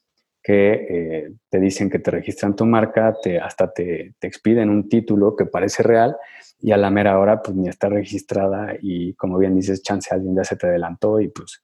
que 0.47 0.71
eh, 0.71 1.33
te 1.49 1.59
dicen 1.59 1.89
que 1.89 1.99
te 1.99 2.09
registran 2.09 2.55
tu 2.55 2.65
marca, 2.65 3.13
te, 3.21 3.37
hasta 3.37 3.69
te, 3.69 4.15
te, 4.17 4.27
expiden 4.27 4.69
un 4.69 4.87
título 4.87 5.35
que 5.35 5.45
parece 5.45 5.83
real 5.83 6.15
y 6.61 6.71
a 6.71 6.77
la 6.77 6.89
mera 6.89 7.19
hora 7.19 7.41
pues 7.41 7.57
ni 7.57 7.67
está 7.67 7.89
registrada 7.89 8.73
y 8.81 9.13
como 9.15 9.37
bien 9.39 9.55
dices, 9.55 9.83
chance 9.83 10.07
alguien 10.09 10.37
ya 10.37 10.45
se 10.45 10.55
te 10.55 10.67
adelantó 10.67 11.19
y 11.19 11.27
pues 11.27 11.61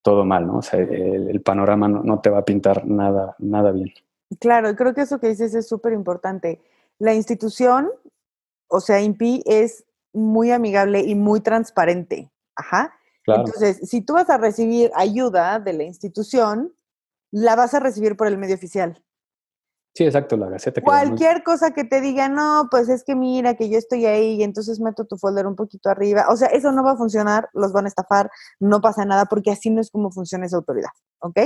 todo 0.00 0.24
mal, 0.24 0.46
¿no? 0.46 0.56
O 0.56 0.62
sea, 0.62 0.80
el, 0.80 1.42
panorama 1.42 1.88
no, 1.88 2.20
te 2.22 2.30
va 2.30 2.38
a 2.38 2.44
pintar 2.46 2.86
nada, 2.86 3.36
nada 3.38 3.70
bien. 3.70 3.92
Claro, 4.40 4.74
creo 4.76 4.94
que 4.94 5.02
eso 5.02 5.20
que 5.20 5.28
dices 5.28 5.54
es 5.54 5.68
súper 5.68 5.92
importante. 5.92 6.62
La 6.98 7.12
institución, 7.12 7.90
o 8.66 8.80
sea, 8.80 9.02
INPI 9.02 9.42
es 9.44 9.84
muy 10.14 10.52
amigable 10.52 11.00
y 11.00 11.14
muy 11.16 11.40
transparente. 11.40 12.30
Ajá. 12.56 12.94
Entonces, 13.26 13.86
si 13.86 14.00
tú 14.00 14.14
vas 14.14 14.30
a 14.30 14.38
recibir 14.38 14.90
ayuda 14.94 15.60
de 15.60 15.74
la 15.74 15.82
institución, 15.82 16.72
la 17.32 17.56
vas 17.56 17.74
a 17.74 17.80
recibir 17.80 18.16
por 18.16 18.28
el 18.28 18.38
medio 18.38 18.54
oficial. 18.54 19.02
Sí, 19.94 20.04
exacto, 20.04 20.38
la 20.38 20.48
Gaceta. 20.48 20.80
Cualquier 20.80 21.42
cosa 21.42 21.72
que 21.72 21.84
te 21.84 22.00
diga, 22.00 22.28
no, 22.28 22.68
pues 22.70 22.88
es 22.88 23.04
que 23.04 23.14
mira 23.14 23.54
que 23.54 23.68
yo 23.68 23.76
estoy 23.76 24.06
ahí 24.06 24.36
y 24.36 24.42
entonces 24.42 24.80
meto 24.80 25.04
tu 25.04 25.18
folder 25.18 25.46
un 25.46 25.54
poquito 25.54 25.90
arriba. 25.90 26.26
O 26.30 26.36
sea, 26.36 26.48
eso 26.48 26.72
no 26.72 26.82
va 26.82 26.92
a 26.92 26.96
funcionar, 26.96 27.50
los 27.52 27.72
van 27.72 27.84
a 27.84 27.88
estafar, 27.88 28.30
no 28.58 28.80
pasa 28.80 29.04
nada 29.04 29.26
porque 29.26 29.50
así 29.50 29.68
no 29.68 29.82
es 29.82 29.90
como 29.90 30.10
funciona 30.10 30.46
esa 30.46 30.56
autoridad, 30.56 30.90
¿ok? 31.18 31.38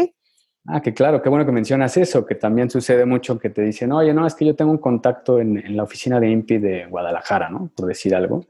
Ah, 0.68 0.80
que 0.80 0.94
claro, 0.94 1.22
qué 1.22 1.28
bueno 1.28 1.44
que 1.44 1.52
mencionas 1.52 1.96
eso, 1.96 2.24
que 2.24 2.36
también 2.36 2.70
sucede 2.70 3.04
mucho 3.04 3.38
que 3.38 3.50
te 3.50 3.62
dicen, 3.62 3.92
oye, 3.92 4.12
no, 4.12 4.26
es 4.26 4.34
que 4.34 4.44
yo 4.44 4.54
tengo 4.54 4.70
un 4.70 4.78
contacto 4.78 5.40
en, 5.40 5.58
en 5.58 5.76
la 5.76 5.82
oficina 5.82 6.20
de 6.20 6.28
INPI 6.28 6.58
de 6.58 6.86
Guadalajara, 6.86 7.48
¿no? 7.48 7.70
Por 7.74 7.86
decir 7.86 8.14
algo 8.14 8.46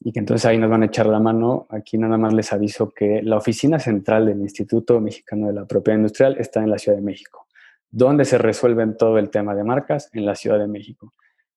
y 0.00 0.12
que 0.12 0.18
entonces 0.18 0.44
ahí 0.46 0.58
nos 0.58 0.70
van 0.70 0.82
a 0.82 0.86
echar 0.86 1.06
la 1.06 1.20
mano. 1.20 1.66
Aquí 1.70 1.96
nada 1.98 2.18
más 2.18 2.32
les 2.34 2.52
aviso 2.52 2.90
que 2.90 3.22
la 3.22 3.36
oficina 3.36 3.78
central 3.78 4.26
del 4.26 4.40
Instituto 4.40 5.00
Mexicano 5.00 5.46
de 5.46 5.54
la 5.54 5.64
Propiedad 5.64 5.98
Industrial 5.98 6.36
está 6.38 6.62
en 6.62 6.70
la 6.70 6.78
Ciudad 6.78 6.98
de 6.98 7.02
México. 7.02 7.46
¿Dónde 7.90 8.24
se 8.24 8.38
resuelven 8.38 8.96
todo 8.96 9.18
el 9.18 9.30
tema 9.30 9.54
de 9.54 9.64
marcas? 9.64 10.10
En 10.12 10.26
la 10.26 10.34
Ciudad 10.34 10.58
de 10.58 10.66
México. 10.66 11.14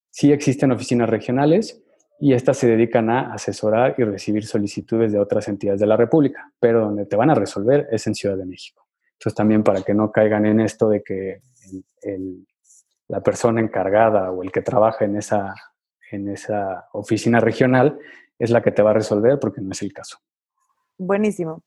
Sí 0.10 0.32
existen 0.32 0.72
oficinas 0.72 1.10
regionales 1.10 1.84
y 2.20 2.34
estas 2.34 2.58
se 2.58 2.68
dedican 2.68 3.10
a 3.10 3.34
asesorar 3.34 3.96
y 3.98 4.04
recibir 4.04 4.46
solicitudes 4.46 5.12
de 5.12 5.20
otras 5.20 5.48
entidades 5.48 5.80
de 5.80 5.88
la 5.88 5.98
República, 5.98 6.52
pero 6.60 6.82
donde 6.82 7.06
te 7.06 7.16
van 7.16 7.30
a 7.30 7.36
resolver 7.36 7.88
es 7.92 8.08
en 8.08 8.16
Ciudad 8.16 8.38
de 8.38 8.46
México. 8.46 8.88
Entonces 9.14 9.36
también 9.36 9.64
para 9.64 9.82
que 9.82 9.94
no 9.94 10.12
caigan 10.12 10.46
en 10.46 10.60
esto 10.60 10.90
de 10.90 11.04
que 11.04 11.42
la 13.08 13.22
persona 13.22 13.62
encargada 13.62 14.32
o 14.32 14.44
el 14.44 14.52
que 14.52 14.62
trabaja 14.62 15.06
en 15.06 15.18
esa, 15.18 15.56
en 16.12 16.30
esa 16.30 16.88
oficina 16.94 17.40
regional 17.40 17.98
es 18.40 18.50
la 18.50 18.62
que 18.62 18.72
te 18.72 18.82
va 18.82 18.92
a 18.92 18.94
resolver 18.94 19.40
porque 19.40 19.62
no 19.62 19.72
es 19.72 19.82
el 19.82 19.94
caso. 19.94 20.20
Buenísimo. 20.98 21.64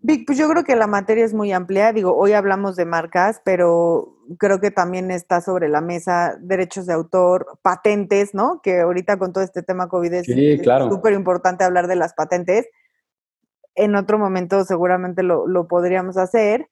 Vic, 0.00 0.26
pues 0.26 0.38
yo 0.38 0.48
creo 0.48 0.62
que 0.62 0.76
la 0.76 0.86
materia 0.86 1.24
es 1.24 1.34
muy 1.34 1.52
amplia. 1.52 1.92
Digo, 1.92 2.16
hoy 2.16 2.32
hablamos 2.32 2.76
de 2.76 2.84
marcas, 2.84 3.40
pero 3.44 4.16
creo 4.38 4.60
que 4.60 4.70
también 4.70 5.10
está 5.10 5.40
sobre 5.40 5.68
la 5.68 5.80
mesa 5.80 6.36
derechos 6.40 6.86
de 6.86 6.92
autor, 6.92 7.58
patentes, 7.62 8.32
¿no? 8.32 8.60
Que 8.62 8.80
ahorita 8.80 9.18
con 9.18 9.32
todo 9.32 9.42
este 9.42 9.62
tema 9.62 9.88
COVID 9.88 10.12
es 10.12 10.26
súper 10.88 11.14
importante 11.14 11.64
hablar 11.64 11.88
de 11.88 11.96
las 11.96 12.14
patentes. 12.14 12.68
En 13.74 13.96
otro 13.96 14.18
momento 14.18 14.64
seguramente 14.64 15.24
lo, 15.24 15.48
lo 15.48 15.66
podríamos 15.66 16.16
hacer, 16.16 16.68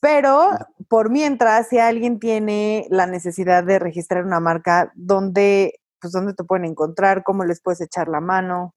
pero 0.00 0.50
por 0.88 1.10
mientras, 1.10 1.68
si 1.68 1.78
alguien 1.78 2.18
tiene 2.18 2.86
la 2.90 3.06
necesidad 3.06 3.64
de 3.64 3.78
registrar 3.78 4.24
una 4.24 4.40
marca, 4.40 4.92
¿dónde 4.94 5.80
pues 6.06 6.12
dónde 6.12 6.34
te 6.34 6.44
pueden 6.44 6.66
encontrar, 6.66 7.24
cómo 7.24 7.44
les 7.44 7.60
puedes 7.60 7.80
echar 7.80 8.06
la 8.06 8.20
mano. 8.20 8.76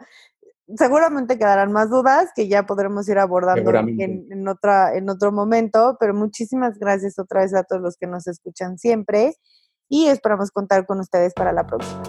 seguramente 0.76 1.38
quedarán 1.38 1.72
más 1.72 1.90
dudas 1.90 2.30
que 2.34 2.48
ya 2.48 2.64
podremos 2.64 3.08
ir 3.08 3.18
abordando 3.18 3.72
en, 3.74 4.48
otra, 4.48 4.94
en 4.94 5.08
otro 5.08 5.32
momento, 5.32 5.96
pero 5.98 6.14
muchísimas 6.14 6.78
gracias 6.78 7.18
otra 7.18 7.42
vez 7.42 7.54
a 7.54 7.64
todos 7.64 7.82
los 7.82 7.96
que 7.96 8.06
nos 8.06 8.26
escuchan 8.26 8.78
siempre 8.78 9.34
y 9.88 10.06
esperamos 10.06 10.50
contar 10.50 10.86
con 10.86 11.00
ustedes 11.00 11.34
para 11.34 11.52
la 11.52 11.66
próxima. 11.66 12.02